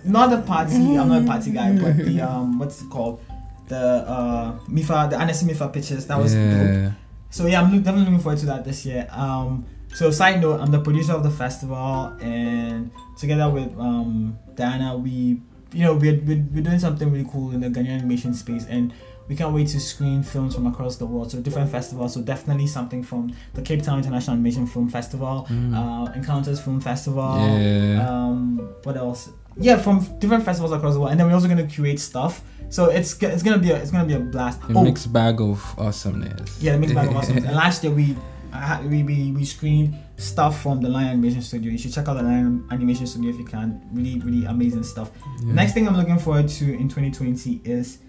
not 0.03 0.29
the 0.29 0.41
party. 0.41 0.75
I'm 0.97 1.07
not 1.09 1.23
a 1.23 1.25
party 1.25 1.51
guy, 1.51 1.71
but 1.77 1.97
the 1.97 2.21
um, 2.21 2.59
what's 2.59 2.81
it 2.81 2.89
called? 2.89 3.21
The 3.67 3.75
uh, 3.77 4.59
Mifa, 4.69 5.09
the 5.09 5.17
Annecy 5.19 5.45
Mifa 5.45 5.71
pictures. 5.73 6.05
That 6.07 6.17
was 6.19 6.33
dope. 6.33 6.41
yeah. 6.43 6.91
So 7.29 7.47
yeah, 7.47 7.61
I'm 7.61 7.71
definitely 7.81 8.05
looking 8.05 8.19
forward 8.19 8.39
to 8.39 8.45
that 8.47 8.63
this 8.65 8.85
year. 8.85 9.07
Um, 9.11 9.65
so 9.97 10.11
side 10.11 10.41
note, 10.41 10.59
I'm 10.61 10.71
the 10.71 10.79
producer 10.87 11.13
of 11.13 11.23
the 11.23 11.31
festival, 11.31 12.15
and 12.21 12.91
together 13.17 13.49
with 13.49 13.71
um, 13.79 14.37
Diana, 14.55 14.95
we, 14.97 15.41
you 15.73 15.83
know, 15.85 15.93
we're, 15.95 16.19
we're, 16.27 16.43
we're 16.53 16.63
doing 16.63 16.79
something 16.79 17.11
really 17.11 17.27
cool 17.31 17.51
in 17.51 17.59
the 17.61 17.69
Ghanaian 17.69 17.99
animation 17.99 18.33
space, 18.33 18.65
and 18.69 18.93
we 19.27 19.35
can't 19.35 19.53
wait 19.53 19.67
to 19.69 19.79
screen 19.79 20.23
films 20.23 20.55
from 20.55 20.67
across 20.67 20.95
the 20.97 21.05
world. 21.05 21.31
So 21.31 21.39
different 21.41 21.69
festivals. 21.69 22.13
So 22.13 22.21
definitely 22.21 22.67
something 22.67 23.03
from 23.03 23.33
the 23.55 23.61
Cape 23.61 23.81
Town 23.83 23.97
International 23.97 24.35
Animation 24.35 24.65
Film 24.67 24.87
Festival, 24.89 25.45
Mm. 25.49 25.73
uh, 25.75 26.11
Encounters 26.13 26.59
Film 26.61 26.79
Festival. 26.79 27.35
yeah. 27.59 28.07
Um, 28.09 28.59
what 28.83 28.95
else? 28.95 29.29
Yeah, 29.59 29.77
from 29.77 30.05
different 30.19 30.45
festivals 30.45 30.71
across 30.71 30.93
the 30.93 30.99
world, 30.99 31.11
and 31.11 31.19
then 31.19 31.27
we're 31.27 31.33
also 31.33 31.47
gonna 31.49 31.65
curate 31.67 31.99
stuff. 31.99 32.41
So 32.69 32.85
it's 32.97 33.11
it's 33.23 33.43
gonna 33.43 33.57
be 33.57 33.71
a, 33.71 33.77
it's 33.77 33.91
gonna 33.91 34.05
be 34.05 34.13
a 34.13 34.19
blast. 34.19 34.59
a 34.69 34.73
Oh, 34.77 34.83
mixed 34.83 35.11
bag 35.11 35.41
of 35.41 35.57
awesomeness. 35.79 36.61
yeah, 36.61 36.73
the 36.73 36.79
mixed 36.79 36.95
bag 36.95 37.07
of 37.09 37.15
awesomeness. 37.17 37.45
And 37.49 37.55
last 37.55 37.83
year 37.83 37.91
we, 37.93 38.15
I 38.53 38.81
we 38.85 39.03
we 39.03 39.31
we 39.31 39.45
screened 39.45 39.95
stuff 40.17 40.61
from 40.61 40.81
the 40.81 40.89
Lion 40.89 41.09
Animation 41.09 41.41
Studio. 41.41 41.71
You 41.71 41.77
should 41.77 41.93
check 41.93 42.07
out 42.07 42.15
the 42.15 42.23
Lion 42.23 42.67
Animation 42.71 43.07
Studio 43.07 43.29
if 43.29 43.37
you 43.37 43.45
can. 43.45 43.81
Really 43.93 44.19
really 44.19 44.45
amazing 44.45 44.83
stuff. 44.83 45.11
Yeah. 45.41 45.53
Next 45.53 45.73
thing 45.73 45.87
I'm 45.87 45.95
looking 45.97 46.19
forward 46.19 46.47
to 46.49 46.65
in 46.65 46.87
2020 46.89 47.61
is 47.63 47.99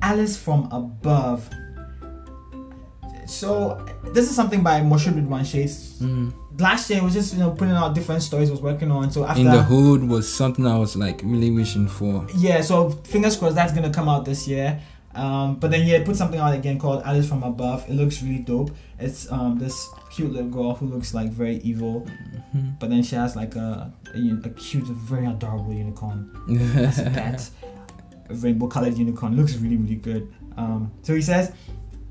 Alice 0.00 0.36
from 0.36 0.68
Above. 0.72 1.48
So 3.26 3.84
this 4.12 4.28
is 4.28 4.36
something 4.36 4.62
by 4.62 4.80
Moshood 4.80 5.14
Ridwan 5.14 5.44
Shades. 5.46 5.98
Mm. 6.00 6.32
Last 6.58 6.90
year 6.90 7.02
was 7.02 7.14
just 7.14 7.32
you 7.32 7.40
know 7.40 7.50
putting 7.50 7.74
out 7.74 7.94
different 7.94 8.22
stories 8.22 8.50
was 8.50 8.60
working 8.60 8.90
on. 8.90 9.10
So 9.10 9.24
after 9.24 9.40
In 9.40 9.46
the 9.46 9.62
Hood 9.62 10.02
was 10.06 10.32
something 10.32 10.66
I 10.66 10.76
was 10.76 10.96
like 10.96 11.20
really 11.24 11.50
wishing 11.50 11.88
for. 11.88 12.26
yeah, 12.36 12.60
so 12.60 12.90
fingers 12.90 13.36
crossed 13.36 13.54
that's 13.54 13.72
gonna 13.72 13.92
come 13.92 14.08
out 14.08 14.24
this 14.24 14.46
year. 14.46 14.80
Um, 15.14 15.56
but 15.56 15.70
then 15.70 15.86
yeah, 15.86 16.02
put 16.04 16.16
something 16.16 16.40
out 16.40 16.54
again 16.54 16.78
called 16.78 17.02
Alice 17.04 17.28
from 17.28 17.42
Above. 17.42 17.88
It 17.88 17.94
looks 17.94 18.22
really 18.22 18.38
dope. 18.38 18.70
It's 18.98 19.30
um 19.30 19.58
this 19.58 19.88
cute 20.10 20.32
little 20.32 20.48
girl 20.50 20.74
who 20.74 20.86
looks 20.86 21.12
like 21.14 21.30
very 21.30 21.56
evil, 21.58 22.06
Mhm. 22.54 22.78
but 22.80 22.88
then 22.90 23.02
she 23.02 23.14
has 23.16 23.36
like 23.36 23.54
a 23.56 23.92
a, 24.14 24.18
a 24.44 24.48
cute, 24.50 24.84
very 24.84 25.26
adorable 25.26 25.72
unicorn 25.72 26.30
as 26.76 26.98
a 26.98 27.10
pet, 27.10 27.50
a 28.30 28.34
rainbow 28.34 28.68
colored 28.68 28.96
unicorn. 28.96 29.36
Looks 29.36 29.56
really 29.56 29.76
really 29.76 29.96
good. 29.96 30.32
Um, 30.56 30.90
so 31.02 31.14
he 31.14 31.22
says. 31.22 31.52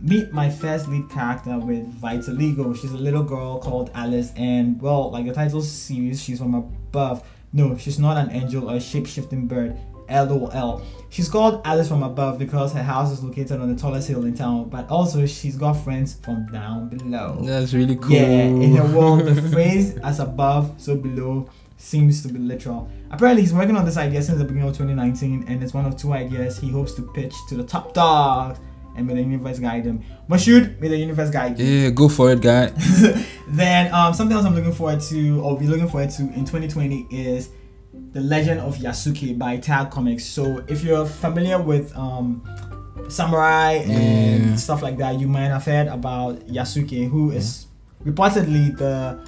Meet 0.04 0.34
my 0.34 0.50
first 0.50 0.88
lead 0.88 1.12
character 1.12 1.60
with 1.60 1.86
Vitiligo. 2.02 2.76
She's 2.76 2.92
a 2.92 2.98
little 2.98 3.22
girl 3.22 3.60
called 3.60 3.92
Alice, 3.94 4.32
and 4.36 4.82
well, 4.82 5.12
like 5.12 5.28
the 5.28 5.32
title 5.32 5.62
series, 5.62 6.24
she's 6.24 6.40
from 6.40 6.56
above. 6.56 7.22
No, 7.54 7.78
she's 7.78 8.00
not 8.00 8.18
an 8.18 8.32
angel 8.32 8.68
or 8.72 8.78
a 8.78 8.80
shape 8.80 9.06
shifting 9.06 9.46
bird. 9.48 9.78
LOL. 10.12 10.82
She's 11.10 11.28
called 11.28 11.62
Alice 11.66 11.88
from 11.88 12.04
above 12.04 12.40
because 12.40 12.74
her 12.74 12.84
house 12.84 13.12
is 13.12 13.24
located 13.24 13.60
on 13.60 13.74
the 13.74 13.80
tallest 13.80 14.08
hill 14.08 14.24
in 14.26 14.34
town, 14.34 14.70
but 14.70 14.90
also 14.90 15.26
she's 15.26 15.58
got 15.58 15.74
friends 15.74 16.16
from 16.24 16.48
down 16.52 16.90
below. 16.90 17.40
That's 17.42 17.74
really 17.74 17.96
cool. 17.96 18.12
Yeah, 18.12 18.44
in 18.44 18.76
her 18.76 18.98
world, 18.98 19.26
the 19.26 19.42
phrase 19.52 19.98
as 19.98 20.20
above, 20.20 20.74
so 20.78 20.96
below 20.96 21.50
seems 21.78 22.22
to 22.22 22.30
be 22.30 22.40
literal. 22.40 22.90
Apparently, 23.10 23.42
he's 23.42 23.54
working 23.54 23.76
on 23.76 23.84
this 23.84 23.98
idea 23.98 24.22
since 24.22 24.38
the 24.38 24.46
beginning 24.46 24.70
of 24.70 24.76
2019, 24.76 25.46
and 25.48 25.64
it's 25.64 25.74
one 25.74 25.86
of 25.86 25.98
two 25.98 26.14
ideas 26.14 26.58
he 26.60 26.70
hopes 26.70 26.94
to 26.94 27.02
pitch 27.02 27.36
to 27.50 27.56
the 27.56 27.64
top 27.64 27.94
dogs 27.94 28.60
and 28.96 29.08
may 29.08 29.14
the 29.14 29.22
universe 29.22 29.60
guide 29.60 29.86
him. 29.86 30.04
Moshood, 30.30 30.80
may 30.80 30.88
the 30.88 30.98
universe 30.98 31.30
guide 31.30 31.58
you. 31.60 31.66
Yeah, 31.66 31.90
go 31.90 32.10
for 32.10 32.32
it, 32.32 32.42
guy. 32.42 32.72
Then 33.48 33.94
um, 33.94 34.14
something 34.14 34.36
else 34.36 34.46
I'm 34.46 34.56
looking 34.56 34.74
forward 34.74 35.02
to, 35.02 35.42
or 35.42 35.58
be 35.58 35.68
looking 35.68 35.90
forward 35.90 36.10
to 36.12 36.22
in 36.22 36.46
2020 36.46 37.08
is 37.12 37.50
the 38.12 38.22
Legend 38.22 38.60
of 38.62 38.78
Yasuke 38.78 39.38
by 39.38 39.58
Tag 39.58 39.90
Comics. 39.92 40.26
So 40.26 40.64
if 40.68 40.84
you're 40.84 41.06
familiar 41.06 41.62
with 41.62 41.96
um, 41.98 42.44
samurai 43.10 43.74
and 43.86 44.50
Yeah. 44.50 44.56
stuff 44.56 44.82
like 44.82 44.98
that, 44.98 45.20
you 45.20 45.28
might 45.28 45.48
have 45.48 45.66
heard 45.66 45.88
about 45.88 46.46
Yasuke, 46.48 47.10
who 47.10 47.32
is 47.32 47.68
reportedly 48.06 48.78
the 48.78 49.20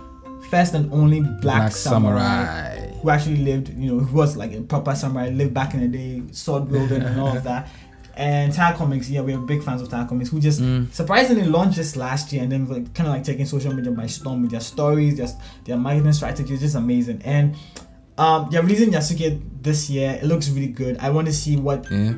first 0.50 0.74
and 0.74 0.92
only 0.94 1.22
black, 1.42 1.72
samurai 1.72 2.80
who 3.02 3.10
actually 3.10 3.38
lived, 3.38 3.70
you 3.78 3.92
know, 3.94 4.00
who 4.00 4.16
was 4.18 4.36
like 4.38 4.54
a 4.54 4.62
proper 4.62 4.96
samurai, 4.96 5.30
lived 5.30 5.54
back 5.54 5.74
in 5.74 5.82
the 5.82 5.88
day, 5.88 6.22
sword 6.32 6.70
wielding 6.70 7.02
and 7.04 7.20
all 7.20 7.36
of 7.36 7.44
that. 7.50 7.68
And 8.16 8.54
Tag 8.54 8.76
Comics, 8.76 9.10
yeah, 9.10 9.22
we're 9.22 9.40
big 9.40 9.64
fans 9.64 9.82
of 9.82 9.90
Tag 9.90 10.08
Comics, 10.08 10.30
who 10.30 10.40
just 10.40 10.62
Mm. 10.62 10.94
surprisingly 10.94 11.46
launched 11.46 11.78
this 11.78 11.96
last 11.96 12.32
year 12.32 12.44
and 12.44 12.52
then 12.52 12.68
like, 12.70 12.94
kind 12.94 13.08
of 13.08 13.16
like 13.16 13.24
taking 13.24 13.46
social 13.46 13.74
media 13.74 13.92
by 13.92 14.06
storm 14.08 14.42
with 14.44 14.52
their 14.52 14.60
stories, 14.60 15.18
just 15.18 15.38
their 15.66 15.78
marketing 15.78 16.14
strategies, 16.14 16.60
just 16.60 16.76
amazing. 16.76 17.22
And 17.26 17.56
um, 18.18 18.50
they're 18.52 18.62
releasing 18.62 18.92
Yasuke 18.92 19.42
this 19.62 19.90
year. 19.90 20.20
It 20.22 20.26
looks 20.26 20.50
really 20.50 20.68
good. 20.68 20.98
I 21.00 21.10
want 21.10 21.28
to 21.28 21.34
see 21.34 21.56
what 21.58 21.90
Yeah. 21.92 22.14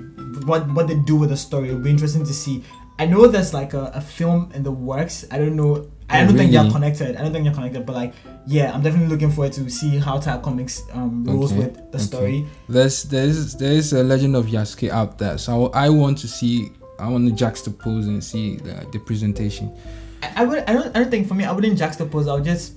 what 0.45 0.67
what 0.71 0.87
they 0.87 0.95
do 0.95 1.15
with 1.15 1.29
the 1.29 1.37
story. 1.37 1.69
It'll 1.69 1.79
be 1.79 1.89
interesting 1.89 2.25
to 2.25 2.33
see. 2.33 2.63
I 2.97 3.05
know 3.05 3.27
there's 3.27 3.53
like 3.53 3.73
a, 3.73 3.91
a 3.93 4.01
film 4.01 4.51
in 4.53 4.63
the 4.63 4.71
works. 4.71 5.25
I 5.31 5.37
don't 5.37 5.55
know. 5.55 5.87
I 6.09 6.21
Oh, 6.21 6.27
don't 6.27 6.37
think 6.37 6.51
they're 6.51 6.69
connected. 6.71 7.15
I 7.17 7.21
don't 7.23 7.33
think 7.33 7.45
they're 7.45 7.53
connected. 7.53 7.85
But 7.85 7.95
like, 7.95 8.13
yeah, 8.45 8.71
I'm 8.73 8.81
definitely 8.83 9.07
looking 9.09 9.31
forward 9.31 9.53
to 9.53 9.69
see 9.69 9.97
how 9.97 10.19
Tag 10.19 10.43
Comics 10.43 10.83
um, 10.93 11.25
rolls 11.25 11.51
Okay, 11.51 11.61
with 11.61 11.73
the 11.91 11.97
okay. 11.97 12.05
story. 12.05 12.45
There's 12.69 13.03
there's 13.03 13.55
there's 13.55 13.91
a 13.93 14.03
Legend 14.03 14.35
of 14.35 14.45
Yasuke 14.45 14.89
out 14.89 15.17
there, 15.17 15.37
so 15.37 15.67
I 15.73 15.89
want 15.89 16.17
to 16.19 16.27
see. 16.27 16.69
I 16.99 17.09
want 17.09 17.27
to 17.27 17.33
juxtapose 17.45 18.07
and 18.07 18.23
see 18.23 18.55
the, 18.57 18.87
the 18.93 18.99
presentation. 18.99 19.75
I, 20.23 20.43
I 20.43 20.45
would. 20.45 20.59
I 20.69 20.73
don't. 20.73 20.87
I 20.95 20.99
don't 20.99 21.09
think 21.11 21.27
for 21.27 21.33
me. 21.33 21.43
I 21.43 21.51
wouldn't 21.51 21.77
juxtapose. 21.77 22.29
I 22.29 22.35
would 22.35 22.45
just 22.45 22.73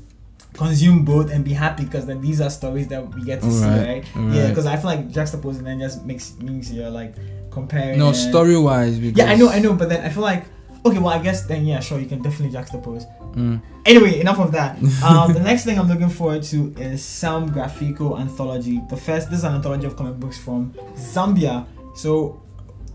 consume 0.59 1.05
both 1.05 1.31
and 1.31 1.44
be 1.44 1.53
happy 1.53 1.85
because 1.85 2.05
then 2.05 2.21
these 2.21 2.40
are 2.40 2.51
stories 2.51 2.88
that 2.88 3.14
we 3.14 3.23
get 3.23 3.40
to 3.40 3.51
see, 3.51 3.64
Alright, 3.64 4.05
right? 4.14 4.35
Yeah, 4.35 4.49
because 4.49 4.66
I 4.66 4.77
feel 4.77 4.87
like 4.87 5.09
juxtaposing 5.09 5.62
then 5.62 5.79
just 5.79 6.05
makes 6.05 6.37
means 6.38 6.73
you're 6.73 6.90
like 6.90 7.14
comparing. 7.51 7.99
No, 7.99 8.12
story 8.12 8.59
wise. 8.59 8.99
Yeah, 8.99 9.31
I 9.31 9.37
know, 9.37 9.49
I 9.49 9.61
know, 9.61 9.75
but 9.75 9.88
then 9.88 10.05
I 10.05 10.09
feel 10.09 10.25
like 10.25 10.44
okay, 10.85 10.99
well, 10.99 11.14
I 11.14 11.18
guess 11.18 11.42
then 11.47 11.64
yeah, 11.64 11.81
sure, 11.81 11.99
you 12.01 12.07
can 12.07 12.23
definitely 12.23 12.59
juxtapose. 12.59 13.07
Mm. 13.35 13.62
Anyway, 13.87 14.21
enough 14.21 14.38
of 14.38 14.53
that. 14.53 14.77
Um, 15.03 15.33
the 15.38 15.40
next 15.40 15.64
thing 15.64 15.79
I'm 15.79 15.88
looking 15.88 16.09
forward 16.09 16.42
to 16.44 16.75
is 16.77 17.05
some 17.05 17.51
Grafico 17.51 18.21
anthology. 18.21 18.81
The 18.90 18.97
first, 18.97 19.31
this 19.31 19.40
is 19.40 19.44
an 19.44 19.55
anthology 19.55 19.87
of 19.87 19.97
comic 19.97 20.18
books 20.18 20.38
from 20.38 20.73
Zambia. 20.94 21.66
So, 21.94 22.42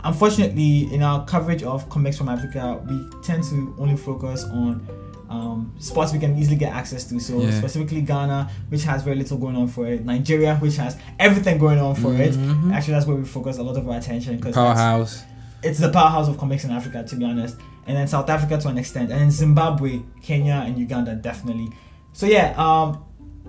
unfortunately, 0.03 0.93
in 0.93 1.01
our 1.01 1.25
coverage 1.25 1.63
of 1.63 1.89
comics 1.89 2.17
from 2.17 2.29
Africa, 2.29 2.81
we 2.89 3.21
tend 3.21 3.43
to 3.45 3.75
only 3.79 3.97
focus 3.97 4.43
on 4.45 4.85
um, 5.33 5.73
spots 5.79 6.13
we 6.13 6.19
can 6.19 6.37
easily 6.37 6.55
get 6.57 6.71
access 6.73 7.03
to. 7.05 7.19
So, 7.19 7.39
Yeah. 7.41 7.51
specifically 7.57 8.01
Ghana, 8.01 8.49
which 8.69 8.83
has 8.83 9.01
very 9.03 9.15
little 9.15 9.37
going 9.37 9.55
on 9.55 9.67
for 9.67 9.87
it. 9.87 10.05
Nigeria, 10.05 10.55
which 10.57 10.77
has 10.77 10.95
everything 11.19 11.57
going 11.57 11.79
on 11.79 11.95
for 11.95 12.13
it. 12.13 12.33
Mhm. 12.35 12.71
Actually, 12.73 12.93
that's 12.95 13.07
where 13.07 13.17
we 13.17 13.25
focus 13.25 13.57
a 13.57 13.63
lot 13.63 13.75
of 13.77 13.87
our 13.89 13.97
attention 13.97 14.35
because 14.37 14.53
Powerhouse. 14.55 15.23
it's 15.63 15.79
the 15.79 15.89
powerhouse 15.89 16.27
of 16.27 16.37
comics 16.37 16.63
in 16.65 16.71
Africa, 16.71 17.03
to 17.03 17.15
be 17.15 17.25
honest. 17.25 17.55
And 17.87 17.97
then 17.97 18.07
South 18.07 18.29
Africa 18.29 18.57
to 18.59 18.67
an 18.69 18.77
extent, 18.77 19.11
and 19.11 19.19
then 19.21 19.31
Zimbabwe, 19.31 20.01
Kenya, 20.21 20.63
and 20.65 20.77
Uganda 20.77 21.15
definitely. 21.15 21.69
So 22.13 22.25
yeah, 22.27 22.53
um, 22.57 22.99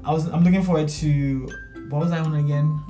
I 0.04 0.12
was 0.12 0.26
I'm 0.26 0.42
looking 0.42 0.62
forward 0.62 0.88
to 1.00 1.48
what 1.90 2.00
was 2.04 2.12
I 2.12 2.18
on 2.20 2.34
again? 2.34 2.80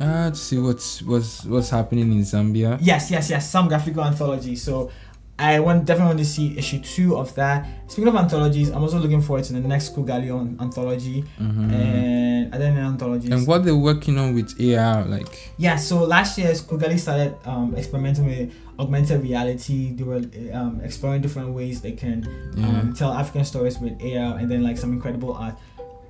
Ah, 0.00 0.30
to 0.30 0.34
see 0.36 0.58
what's 0.58 1.02
what's 1.02 1.44
what's 1.44 1.70
happening 1.70 2.12
in 2.12 2.20
Zambia. 2.22 2.78
Yes, 2.80 3.10
yes, 3.10 3.28
yes, 3.30 3.50
some 3.50 3.66
graphical 3.68 4.04
anthology. 4.04 4.54
So 4.56 4.90
I 5.38 5.60
want 5.60 5.84
definitely 5.84 6.08
want 6.08 6.18
to 6.18 6.24
see 6.24 6.58
issue 6.58 6.80
two 6.80 7.16
of 7.16 7.34
that. 7.36 7.66
Speaking 7.86 8.08
of 8.08 8.16
anthologies, 8.16 8.70
I'm 8.70 8.82
also 8.82 8.98
looking 8.98 9.22
forward 9.22 9.44
to 9.44 9.52
the 9.52 9.60
next 9.60 9.94
Kugali 9.94 10.34
on 10.34 10.56
anthology 10.60 11.24
Mhm. 11.40 11.72
and 11.72 12.54
other 12.54 12.64
anthologies. 12.64 13.30
And 13.30 13.46
what 13.46 13.64
they're 13.64 13.76
working 13.76 14.18
on 14.18 14.34
with 14.34 14.54
AR, 14.60 15.04
like 15.04 15.52
Yeah, 15.56 15.76
so 15.76 16.02
last 16.04 16.38
year 16.38 16.50
Kugali 16.52 16.98
started 16.98 17.34
um, 17.44 17.74
experimenting 17.76 18.26
with 18.26 18.50
augmented 18.80 19.22
reality. 19.22 19.92
They 19.94 20.02
were 20.04 20.22
um, 20.52 20.80
exploring 20.82 21.22
different 21.22 21.50
ways 21.54 21.80
they 21.82 21.92
can 21.92 22.26
yeah, 22.56 22.66
um, 22.66 22.92
tell 22.94 23.12
African 23.12 23.44
stories 23.44 23.78
with 23.78 23.92
AR 24.02 24.38
and 24.38 24.50
then 24.50 24.62
like 24.64 24.76
some 24.76 24.92
incredible 24.92 25.34
art. 25.34 25.54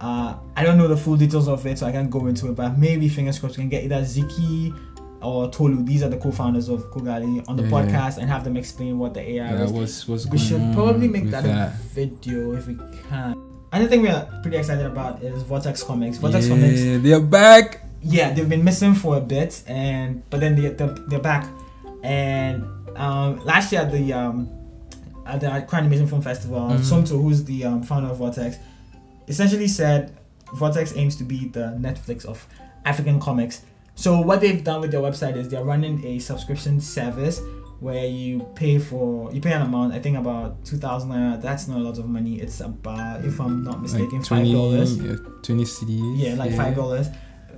Uh, 0.00 0.34
I 0.56 0.62
don't 0.62 0.78
know 0.78 0.86
the 0.86 0.96
full 0.96 1.16
details 1.16 1.48
of 1.48 1.66
it, 1.66 1.76
so 1.76 1.84
I 1.86 1.90
can't 1.92 2.08
go 2.08 2.26
into 2.26 2.46
it. 2.48 2.54
But 2.54 2.78
maybe 2.78 3.08
fingers 3.08 3.38
crossed 3.40 3.56
we 3.56 3.62
can 3.62 3.68
get 3.68 3.82
either 3.82 4.00
Ziki 4.02 4.72
or 5.22 5.50
Tolu. 5.50 5.83
These 5.85 6.02
are 6.02 6.09
the 6.09 6.16
co-founders 6.18 6.68
of 6.68 6.85
Kugali 6.92 7.44
on 7.48 7.57
the 7.57 7.64
Yeah. 7.64 7.70
podcast 7.70 8.18
and 8.18 8.28
have 8.31 8.44
them 8.44 8.57
explain 8.57 8.98
what 8.98 9.14
the 9.14 9.20
AR 9.20 9.26
yeah, 9.50 9.64
is. 9.64 9.72
what's 9.72 10.07
what's 10.09 10.26
We 10.26 10.38
should 10.38 10.62
probably 10.74 11.09
make 11.09 11.24
with 11.24 11.33
that, 11.33 11.44
a 11.44 11.72
video 11.94 12.52
if 12.54 12.66
we 12.66 12.76
can. 13.09 13.35
Another 13.72 13.88
thing 13.90 14.02
we 14.02 14.09
are 14.09 14.24
pretty 14.42 14.57
excited 14.57 14.87
about 14.87 15.22
is 15.22 15.42
Vortex 15.42 15.83
Comics. 15.83 16.16
Vortex 16.18 16.46
yeah, 16.46 16.54
Comics 16.54 16.81
they're 17.02 17.20
back. 17.20 17.83
yeah, 18.02 18.33
they've 18.33 18.48
been 18.48 18.64
missing 18.64 18.94
for 18.94 19.16
a 19.16 19.20
bit, 19.20 19.62
and 19.66 20.22
but 20.31 20.40
then 20.40 20.54
they 20.57 20.68
they're, 20.70 20.94
they're 21.09 21.18
back. 21.20 21.46
And 22.02 22.64
um, 22.96 23.44
last 23.44 23.72
year 23.72 23.83
at 23.83 23.92
the 23.92 24.12
um, 24.12 24.48
at 25.26 25.40
the 25.40 25.54
Accra 25.54 25.78
Animation 25.81 26.07
Film 26.07 26.22
Festival, 26.22 26.61
Mhm. 26.61 26.78
Somto, 26.81 27.20
who's 27.20 27.44
the 27.44 27.64
um, 27.64 27.83
founder 27.83 28.09
of 28.09 28.16
Vortex, 28.18 28.57
essentially 29.26 29.68
said 29.68 30.12
Vortex 30.54 30.94
aims 30.96 31.16
to 31.16 31.24
be 31.24 31.48
the 31.48 31.76
Netflix 31.78 32.24
of 32.24 32.46
African 32.85 33.20
comics. 33.20 33.62
So 33.98 34.20
what 34.20 34.40
they've 34.40 34.62
done 34.62 34.80
with 34.80 34.92
their 34.92 35.00
website 35.00 35.37
is 35.37 35.48
they're 35.48 35.64
running 35.64 36.04
a 36.06 36.20
subscription 36.20 36.80
service 36.80 37.40
where 37.80 38.06
you 38.06 38.40
pay 38.54 38.78
for 38.78 39.32
you 39.32 39.40
pay 39.40 39.52
an 39.52 39.62
amount. 39.62 39.92
I 39.92 39.98
think 39.98 40.16
about 40.16 40.64
two 40.64 40.76
thousand 40.76 41.11
naira. 41.11 41.42
That's 41.42 41.66
not 41.66 41.78
a 41.78 41.82
lot 41.82 41.98
of 41.98 42.06
money. 42.06 42.40
It's 42.40 42.61
about, 42.61 43.24
if 43.24 43.40
I'm 43.40 43.64
not 43.64 43.82
mistaken, 43.82 44.18
like 44.18 44.28
five 44.28 44.46
20, 44.46 44.52
dollars 44.52 44.98
yeah, 44.98 45.16
20 45.42 45.64
cedis. 45.64 46.18
yeah, 46.18 46.34
like 46.34 46.54
five 46.54 46.76
dollars 46.76 47.08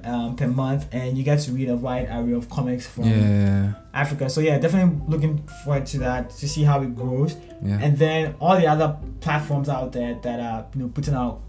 um, 0.03 0.35
per 0.35 0.47
month, 0.47 0.87
and 0.93 1.19
you 1.19 1.25
get 1.25 1.41
to 1.41 1.53
read 1.53 1.69
a 1.69 1.77
wide 1.77 2.09
array 2.11 2.33
of 2.33 2.49
comics 2.49 2.87
from 2.87 3.05
Yeah, 3.05 3.75
Africa. 3.93 4.31
So 4.31 4.41
yeah, 4.41 4.57
definitely 4.59 4.99
looking 5.09 5.47
forward 5.63 5.85
to 5.89 5.99
that 5.99 6.31
to 6.31 6.49
see 6.49 6.63
how 6.63 6.81
it 6.81 6.97
grows, 6.97 7.37
yeah, 7.63 7.79
and 7.83 7.99
then 7.99 8.35
all 8.41 8.57
the 8.57 8.67
other 8.67 8.97
platforms 9.21 9.69
out 9.69 9.93
there 9.93 10.19
that 10.23 10.41
are 10.41 10.67
you 10.75 10.83
know 10.83 10.89
putting 10.89 11.13
out. 11.13 11.43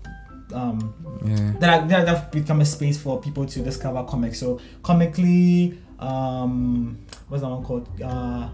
Um, 0.54 0.94
yeah. 1.26 1.54
that 1.60 1.90
that 1.90 2.08
have 2.08 2.32
become 2.32 2.62
a 2.62 2.66
space 2.66 3.02
for 3.02 3.20
people 3.22 3.46
to 3.46 3.60
discover 3.62 4.04
comics. 4.04 4.40
So 4.40 4.60
comically, 4.84 5.80
um, 6.00 7.00
what's 7.28 7.44
that 7.44 7.50
one 7.50 7.64
called? 7.64 7.88
Uh, 8.02 8.50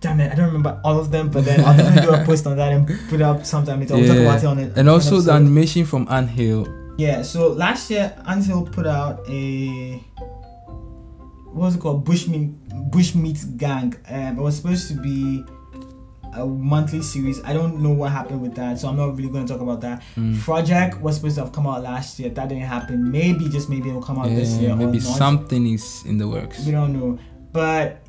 damn 0.00 0.20
it, 0.20 0.32
I 0.32 0.34
don't 0.34 0.46
remember 0.46 0.80
all 0.84 0.98
of 0.98 1.10
them, 1.10 1.30
but 1.30 1.44
then 1.44 1.64
I'll 1.64 1.76
definitely 1.76 2.10
do 2.10 2.22
a 2.22 2.24
post 2.24 2.46
on 2.46 2.56
that 2.56 2.72
and 2.72 2.86
put 3.08 3.20
up 3.20 3.44
sometime 3.44 3.80
later. 3.80 3.94
We'll 3.94 4.08
talk 4.08 4.18
about 4.18 4.38
it 4.38 4.46
on 4.46 4.58
it. 4.58 4.76
And 4.76 4.88
also 4.88 5.20
the 5.20 5.32
animation 5.32 5.84
from 5.84 6.06
Anthill. 6.10 6.66
Yeah, 6.98 7.22
so 7.22 7.48
last 7.48 7.90
year 7.90 8.12
Anthill 8.26 8.64
put 8.66 8.86
out 8.86 9.28
a 9.28 10.02
what 11.52 11.66
was 11.66 11.76
it 11.76 11.80
called? 11.80 12.04
Bushmeat 12.04 12.90
Bushmeat 12.90 13.56
Gang. 13.56 13.94
Um, 14.08 14.38
it 14.38 14.42
was 14.42 14.56
supposed 14.56 14.88
to 14.88 14.94
be 14.94 15.44
a 16.34 16.46
monthly 16.46 17.02
series. 17.02 17.42
I 17.44 17.52
don't 17.52 17.80
know 17.80 17.90
what 17.90 18.12
happened 18.12 18.42
with 18.42 18.54
that, 18.56 18.78
so 18.78 18.88
I'm 18.88 18.96
not 18.96 19.16
really 19.16 19.30
going 19.30 19.46
to 19.46 19.52
talk 19.52 19.62
about 19.62 19.80
that. 19.82 20.02
Mm. 20.16 20.40
Project 20.40 21.00
was 21.00 21.16
supposed 21.16 21.36
to 21.36 21.44
have 21.44 21.52
come 21.52 21.66
out 21.66 21.82
last 21.82 22.18
year. 22.18 22.30
That 22.30 22.48
didn't 22.48 22.64
happen. 22.64 23.10
Maybe 23.10 23.48
just 23.48 23.68
maybe 23.68 23.90
it 23.90 23.94
will 23.94 24.02
come 24.02 24.18
out 24.18 24.28
this 24.28 24.56
year 24.58 24.74
maybe 24.74 25.00
something 25.00 25.66
is 25.66 26.02
in 26.06 26.18
the 26.18 26.28
works. 26.28 26.64
We 26.64 26.72
don't 26.72 26.92
know. 26.92 27.18
But 27.52 28.02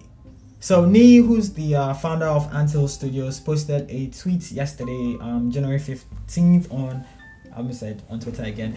so 0.60 0.86
Nee, 0.86 1.18
who's 1.18 1.54
the 1.54 1.76
uh, 1.76 1.94
founder 1.94 2.28
of 2.28 2.54
Anthill 2.54 2.88
Studios, 2.88 3.40
posted 3.40 3.90
a 3.90 4.08
tweet 4.10 4.52
yesterday, 4.52 5.18
um, 5.22 5.50
January 5.52 5.80
15th 5.80 6.72
on 6.74 7.06
i'm 7.52 7.66
going 7.66 7.76
almost 7.76 7.80
said 7.80 8.04
on 8.10 8.20
Twitter 8.20 8.44
again. 8.44 8.76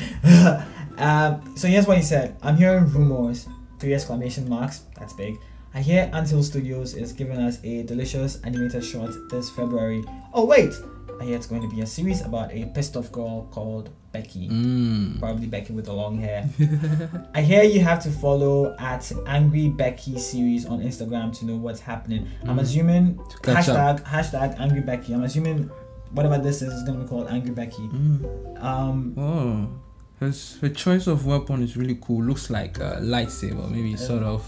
um, 0.98 1.54
so 1.56 1.68
here's 1.68 1.86
what 1.86 1.96
he 1.96 2.02
said. 2.02 2.36
I'm 2.42 2.56
hearing 2.56 2.86
rumors, 2.88 3.46
three 3.78 3.94
exclamation 3.94 4.48
marks, 4.48 4.82
that's 4.98 5.12
big. 5.12 5.36
I 5.74 5.80
hear 5.80 6.10
Anthill 6.12 6.42
Studios 6.42 6.94
is 6.94 7.12
giving 7.12 7.38
us 7.38 7.58
a 7.64 7.82
delicious 7.84 8.40
animated 8.44 8.84
short 8.84 9.10
this 9.30 9.48
February. 9.50 10.04
Oh 10.34 10.44
wait! 10.44 10.74
I 11.20 11.24
hear 11.24 11.36
it's 11.36 11.46
going 11.46 11.62
to 11.62 11.68
be 11.74 11.80
a 11.82 11.86
series 11.86 12.20
about 12.22 12.52
a 12.52 12.66
pissed 12.74 12.96
off 12.96 13.10
girl 13.12 13.48
called 13.50 13.90
Becky 14.12 14.48
Mm. 14.50 15.18
probably 15.18 15.46
Becky 15.46 15.72
with 15.72 15.86
the 15.86 15.92
long 15.92 16.18
hair. 16.18 16.46
I 17.34 17.40
hear 17.40 17.62
you 17.62 17.80
have 17.80 18.02
to 18.02 18.10
follow 18.10 18.76
at 18.78 19.10
Angry 19.26 19.68
Becky 19.70 20.18
series 20.18 20.66
on 20.66 20.80
Instagram 20.80 21.36
to 21.38 21.46
know 21.46 21.56
what's 21.56 21.80
happening. 21.80 22.28
I'm 22.44 22.56
Mhm. 22.58 22.60
assuming 22.60 23.14
To 23.42 23.52
up. 23.52 23.56
hashtag 23.58 24.04
hashtag 24.04 24.60
Angry 24.60 24.80
Becky. 24.82 25.14
I'm 25.14 25.22
assuming 25.24 25.70
whatever 26.10 26.36
this 26.36 26.60
is 26.60 26.72
is 26.74 26.82
gonna 26.82 26.98
be 27.02 27.08
called 27.08 27.28
Angry 27.30 27.52
Becky. 27.54 27.88
Mm. 27.88 28.62
Um, 28.62 29.14
Oh, 29.16 29.68
his 30.20 30.58
her 30.60 30.68
choice 30.68 31.06
of 31.06 31.24
weapon 31.24 31.62
is 31.62 31.76
really 31.78 31.96
cool. 32.02 32.22
Looks 32.22 32.50
like 32.50 32.76
a 32.78 32.98
lightsaber, 33.00 33.70
maybe 33.70 33.96
sort 33.96 34.22
of. 34.22 34.44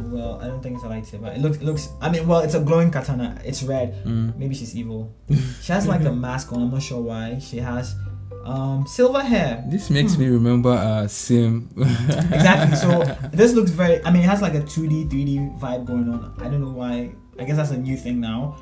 Well, 0.00 0.40
I 0.40 0.46
don't 0.46 0.62
think 0.62 0.76
it's 0.76 0.84
a 0.84 0.88
lightsaber. 0.88 1.34
It 1.34 1.40
looks, 1.40 1.56
it 1.58 1.64
looks. 1.64 1.88
I 2.00 2.08
mean, 2.10 2.26
well, 2.26 2.40
it's 2.40 2.54
a 2.54 2.60
glowing 2.60 2.90
katana. 2.90 3.40
It's 3.44 3.62
red. 3.62 4.04
Mm. 4.04 4.36
Maybe 4.36 4.54
she's 4.54 4.74
evil. 4.76 5.12
She 5.62 5.72
has 5.72 5.86
like 5.86 6.02
the 6.02 6.12
mask 6.12 6.52
on. 6.52 6.62
I'm 6.62 6.70
not 6.70 6.82
sure 6.82 7.00
why. 7.02 7.38
She 7.40 7.58
has 7.58 7.94
um 8.44 8.86
silver 8.86 9.20
hair. 9.20 9.64
This 9.68 9.90
makes 9.90 10.14
Hmm. 10.14 10.20
me 10.22 10.26
remember 10.28 10.70
uh 10.70 11.06
Sim. 11.08 11.68
exactly. 11.76 12.76
So 12.76 13.04
this 13.32 13.52
looks 13.52 13.70
very. 13.70 14.02
I 14.04 14.10
mean, 14.10 14.22
it 14.22 14.26
has 14.30 14.40
like 14.42 14.54
a 14.54 14.60
2D, 14.62 15.08
3D 15.10 15.58
vibe 15.60 15.84
going 15.86 16.08
on. 16.08 16.34
I 16.40 16.48
don't 16.48 16.60
know 16.60 16.70
why 16.72 17.10
I 17.38 17.44
guess 17.44 17.56
that's 17.56 17.70
a 17.70 17.78
new 17.78 17.96
thing 17.96 18.20
now. 18.20 18.56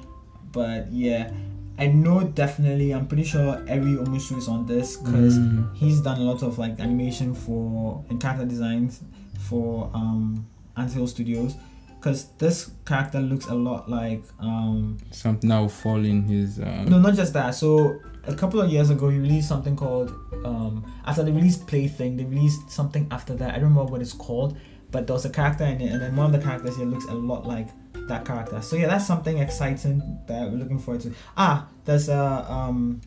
But 0.53 0.90
yeah, 0.92 1.31
I 1.79 1.87
know 1.88 2.25
definitely. 2.25 2.92
I'm 2.94 3.07
pretty 3.07 3.25
sure 3.25 3.62
every 3.68 3.92
Omusu 3.96 4.38
is 4.38 4.49
on 4.49 4.66
this 4.66 4.96
because 4.96 5.38
Mm. 5.38 5.75
he's 5.77 6.01
done 6.01 6.18
a 6.20 6.25
lot 6.25 6.42
of 6.42 6.59
like 6.59 6.81
animation 6.81 7.35
for 7.35 8.03
and 8.09 8.20
character 8.20 8.46
designs 8.46 9.01
for 9.38 9.90
um 9.94 10.46
Anthill 10.77 11.07
Studios. 11.07 11.55
Because 11.97 12.27
this 12.39 12.71
character 12.85 13.21
looks 13.21 13.47
a 13.47 13.55
lot 13.55 13.91
like 13.91 14.23
um 14.39 14.99
Something 15.11 15.51
that 15.51 15.59
will 15.59 15.69
fall 15.69 16.05
in 16.05 16.23
his. 16.25 16.61
Uh, 16.61 16.85
no, 16.87 16.99
not 16.99 17.15
just 17.15 17.33
that. 17.33 17.55
So 17.55 17.99
a 18.27 18.35
couple 18.35 18.61
of 18.61 18.71
years 18.71 18.91
ago, 18.91 19.09
he 19.09 19.19
released 19.19 19.49
something 19.49 19.77
called 19.77 20.11
um, 20.45 20.85
after 21.07 21.23
they 21.23 21.33
released 21.33 21.67
Plaything, 21.67 22.17
they 22.17 22.25
released 22.25 22.71
something 22.71 23.07
after 23.11 23.35
that. 23.35 23.51
I 23.51 23.53
don't 23.55 23.71
remember 23.71 23.91
what 23.93 24.01
it's 24.01 24.12
called, 24.12 24.57
but 24.91 25.07
there 25.07 25.15
was 25.15 25.25
a 25.25 25.31
character 25.31 25.65
in 25.65 25.81
it, 25.81 25.93
and 25.93 26.01
then 26.01 26.17
one 26.17 26.27
of 26.27 26.33
the 26.33 26.47
characters 26.47 26.77
here 26.77 26.87
looks 26.87 27.07
a 27.07 27.15
lot 27.15 27.47
like 27.47 27.69
that 28.09 28.25
character. 28.25 28.61
So 28.62 28.77
yeah, 28.77 28.89
that's 28.89 29.07
something 29.07 29.39
exciting 29.39 30.19
that 30.27 30.51
we're 30.51 30.59
looking 30.59 30.79
forward 30.79 31.03
to. 31.03 31.15
Ah, 31.37 31.69
there's 31.85 32.09
a 32.09 32.47
um, 32.51 33.01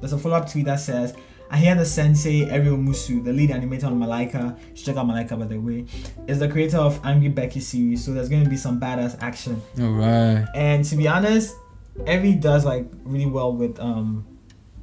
there's 0.00 0.12
a 0.12 0.18
follow 0.18 0.36
up 0.36 0.50
tweet 0.50 0.66
that 0.66 0.80
says. 0.80 1.14
I 1.50 1.58
hear 1.58 1.74
the 1.74 1.84
sensei 1.84 2.48
Ariel 2.50 2.76
Musu, 2.76 3.22
the 3.22 3.32
lead 3.32 3.50
animator 3.50 3.84
on 3.84 3.98
Malaika, 3.98 4.56
check 4.74 4.96
out 4.96 5.06
Malaika 5.06 5.38
by 5.38 5.46
the 5.46 5.58
way, 5.58 5.84
is 6.26 6.38
the 6.38 6.48
creator 6.48 6.78
of 6.78 7.00
Angry 7.04 7.28
Becky 7.28 7.60
series, 7.60 8.04
so 8.04 8.12
there's 8.12 8.28
going 8.28 8.44
to 8.44 8.50
be 8.50 8.56
some 8.56 8.80
badass 8.80 9.16
action. 9.20 9.60
All 9.80 9.90
right. 9.92 10.46
And 10.54 10.84
to 10.86 10.96
be 10.96 11.06
honest, 11.06 11.54
Evie 12.08 12.34
does 12.34 12.64
like 12.64 12.86
really 13.04 13.26
well 13.26 13.52
with 13.52 13.78
um 13.78 14.26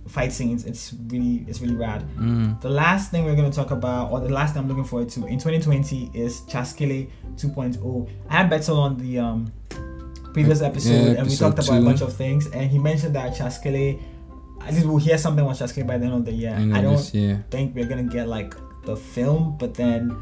fight 0.07 0.31
scenes. 0.31 0.65
It's 0.65 0.93
really 1.07 1.45
it's 1.47 1.61
really 1.61 1.75
rad. 1.75 2.07
Mm. 2.17 2.61
The 2.61 2.69
last 2.69 3.11
thing 3.11 3.25
we're 3.25 3.35
gonna 3.35 3.51
talk 3.51 3.71
about, 3.71 4.11
or 4.11 4.19
the 4.19 4.29
last 4.29 4.53
thing 4.53 4.63
I'm 4.63 4.67
looking 4.69 4.83
forward 4.85 5.09
to 5.09 5.25
in 5.25 5.39
2020 5.39 6.11
is 6.13 6.41
Chaskele 6.41 7.09
2.0. 7.35 8.09
I 8.29 8.37
had 8.37 8.49
Betel 8.49 8.77
on 8.77 8.97
the 8.97 9.19
um 9.19 9.51
previous 10.33 10.61
Yeah, 10.61 10.67
episode 10.67 10.91
and 10.91 11.27
we 11.27 11.33
episode 11.33 11.55
talked 11.55 11.67
about 11.67 11.81
a 11.81 11.85
bunch 11.85 12.01
of 12.01 12.13
things 12.13 12.47
and 12.47 12.71
he 12.71 12.79
mentioned 12.79 13.15
that 13.15 13.33
Chaskele 13.33 13.99
at 14.67 14.73
least 14.73 14.85
we'll 14.85 14.97
hear 14.97 15.17
something 15.17 15.45
on 15.45 15.53
Chaskele 15.53 15.87
by 15.87 15.97
the 15.97 16.05
end 16.05 16.13
of 16.13 16.25
the 16.25 16.31
year. 16.31 16.53
I 16.53 16.81
don't 16.81 16.95
this, 16.95 17.13
yeah. 17.13 17.37
think 17.49 17.75
we're 17.75 17.87
gonna 17.87 18.03
get 18.03 18.27
like 18.27 18.55
the 18.83 18.95
film, 18.95 19.57
but 19.57 19.73
then 19.73 20.17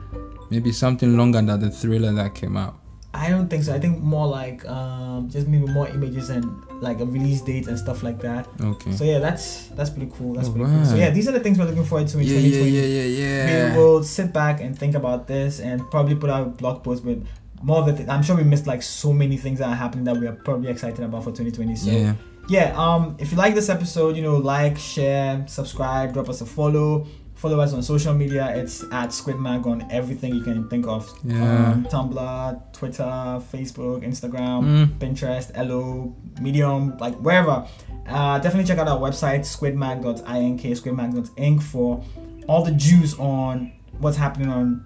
Maybe 0.50 0.72
something 0.72 1.16
longer 1.16 1.42
than 1.42 1.60
the 1.60 1.70
thriller 1.70 2.12
that 2.14 2.34
came 2.34 2.58
out. 2.58 2.80
I 3.14 3.30
don't 3.30 3.50
think 3.50 3.64
so. 3.64 3.74
I 3.74 3.80
think 3.80 4.00
more 4.00 4.28
like 4.28 4.68
um 4.68 5.30
just 5.30 5.48
maybe 5.48 5.66
more 5.66 5.88
images 5.88 6.30
and 6.30 6.46
like 6.82 7.00
a 7.00 7.06
release 7.06 7.42
date 7.42 7.68
and 7.68 7.78
stuff 7.78 8.04
like 8.04 8.20
that. 8.22 8.48
Okay. 8.62 8.92
So 8.92 9.04
yeah, 9.04 9.20
that's 9.20 9.68
that's 9.70 9.90
pretty 9.90 10.12
cool. 10.16 10.34
That's 10.34 10.50
pretty 10.50 10.66
cool. 10.66 10.86
So 10.86 10.96
yeah, 10.96 11.10
these 11.10 11.28
are 11.28 11.32
the 11.32 11.40
things 11.40 11.58
we're 11.58 11.66
looking 11.66 11.86
forward 11.86 12.08
to 12.10 12.20
in 12.20 12.26
yeah, 12.26 12.38
yeah, 12.38 12.58
2020. 12.58 12.72
yeah, 12.72 13.04
yeah, 13.04 13.48
yeah. 13.48 13.76
We 13.76 13.84
will 13.84 14.04
sit 14.04 14.32
back 14.32 14.62
and 14.62 14.78
think 14.78 14.96
about 14.96 15.28
this 15.28 15.60
and 15.60 15.82
probably 15.90 16.16
put 16.16 16.30
out 16.30 16.48
a 16.48 16.50
blog 16.50 16.84
post 16.84 17.04
with 17.04 17.26
more 17.64 17.80
of 17.80 17.88
the. 17.88 17.94
Th- 17.94 18.10
I'm 18.10 18.22
sure 18.22 18.36
we 18.36 18.44
missed 18.44 18.68
like 18.68 18.84
so 18.84 19.12
many 19.12 19.38
things 19.38 19.58
that 19.60 19.70
are 19.70 19.76
happening 19.76 20.06
that 20.06 20.18
we 20.18 20.28
are 20.28 20.34
probably 20.34 20.70
excited 20.70 21.04
about 21.04 21.24
for 21.24 21.32
2020. 21.32 21.76
So 21.76 21.90
yeah. 21.90 22.14
Yeah, 22.48 22.74
um, 22.76 23.16
if 23.20 23.32
you 23.32 23.38
like 23.38 23.54
this 23.56 23.70
episode, 23.70 24.16
you 24.16 24.22
know, 24.24 24.38
like, 24.38 24.78
share, 24.78 25.44
subscribe, 25.48 26.14
drop 26.14 26.30
us 26.30 26.42
a 26.42 26.46
follow. 26.46 27.06
Follow 27.36 27.62
us 27.62 27.72
on 27.74 27.82
social 27.82 28.14
media. 28.14 28.54
It's 28.54 28.84
at 28.92 29.10
Squidmag 29.12 29.66
on 29.66 29.90
everything 29.92 30.36
you 30.36 30.42
can 30.42 30.68
think 30.68 30.86
of. 30.88 31.10
Yeah. 31.24 31.72
Um, 31.72 31.86
Tumblr, 31.86 32.74
Twitter, 32.74 33.04
Facebook, 33.04 34.04
Instagram. 34.06 34.64
Mm. 34.64 34.88
Pinterest, 35.00 35.50
Elo, 35.56 36.14
Medium, 36.42 36.98
like 36.98 37.16
wherever. 37.16 37.66
Uh, 38.08 38.40
definitely 38.40 38.68
check 38.68 38.78
out 38.78 38.90
our 38.90 39.00
website, 39.00 39.42
squidmag.ink, 39.42 40.62
squidmag.ink 40.62 41.62
for 41.62 42.04
all 42.50 42.66
the 42.66 42.72
juice 42.72 43.18
on 43.20 43.72
what's 44.00 44.18
happening 44.18 44.50
on 44.50 44.84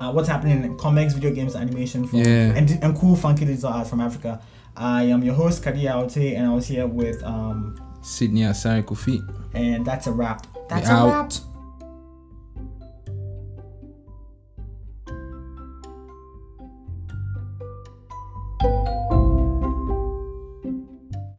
uh, 0.00 0.12
what's 0.12 0.28
happening 0.28 0.62
in 0.62 0.78
comics, 0.78 1.12
video 1.12 1.30
games, 1.32 1.54
animation, 1.56 2.06
from, 2.06 2.20
Yeah. 2.20 2.54
and, 2.54 2.70
and 2.82 2.96
cool, 2.98 3.16
funky 3.16 3.44
digital 3.44 3.70
art 3.70 3.86
from 3.88 4.00
Africa. 4.00 4.40
I 4.80 5.02
am 5.04 5.22
your 5.22 5.34
host, 5.34 5.62
Kadi 5.62 5.84
Aote, 5.84 6.36
and 6.36 6.46
I 6.46 6.54
was 6.54 6.66
here 6.66 6.86
with, 6.86 7.22
um, 7.22 7.78
Sydney 8.02 8.40
Asari 8.42 8.82
Kofi. 8.82 9.20
and 9.52 9.84
that's 9.84 10.06
a 10.06 10.12
wrap. 10.12 10.46
That's 10.70 10.88
We 10.88 10.94
a 10.94 10.96
out. 10.98 11.08
wrap. 11.08 11.32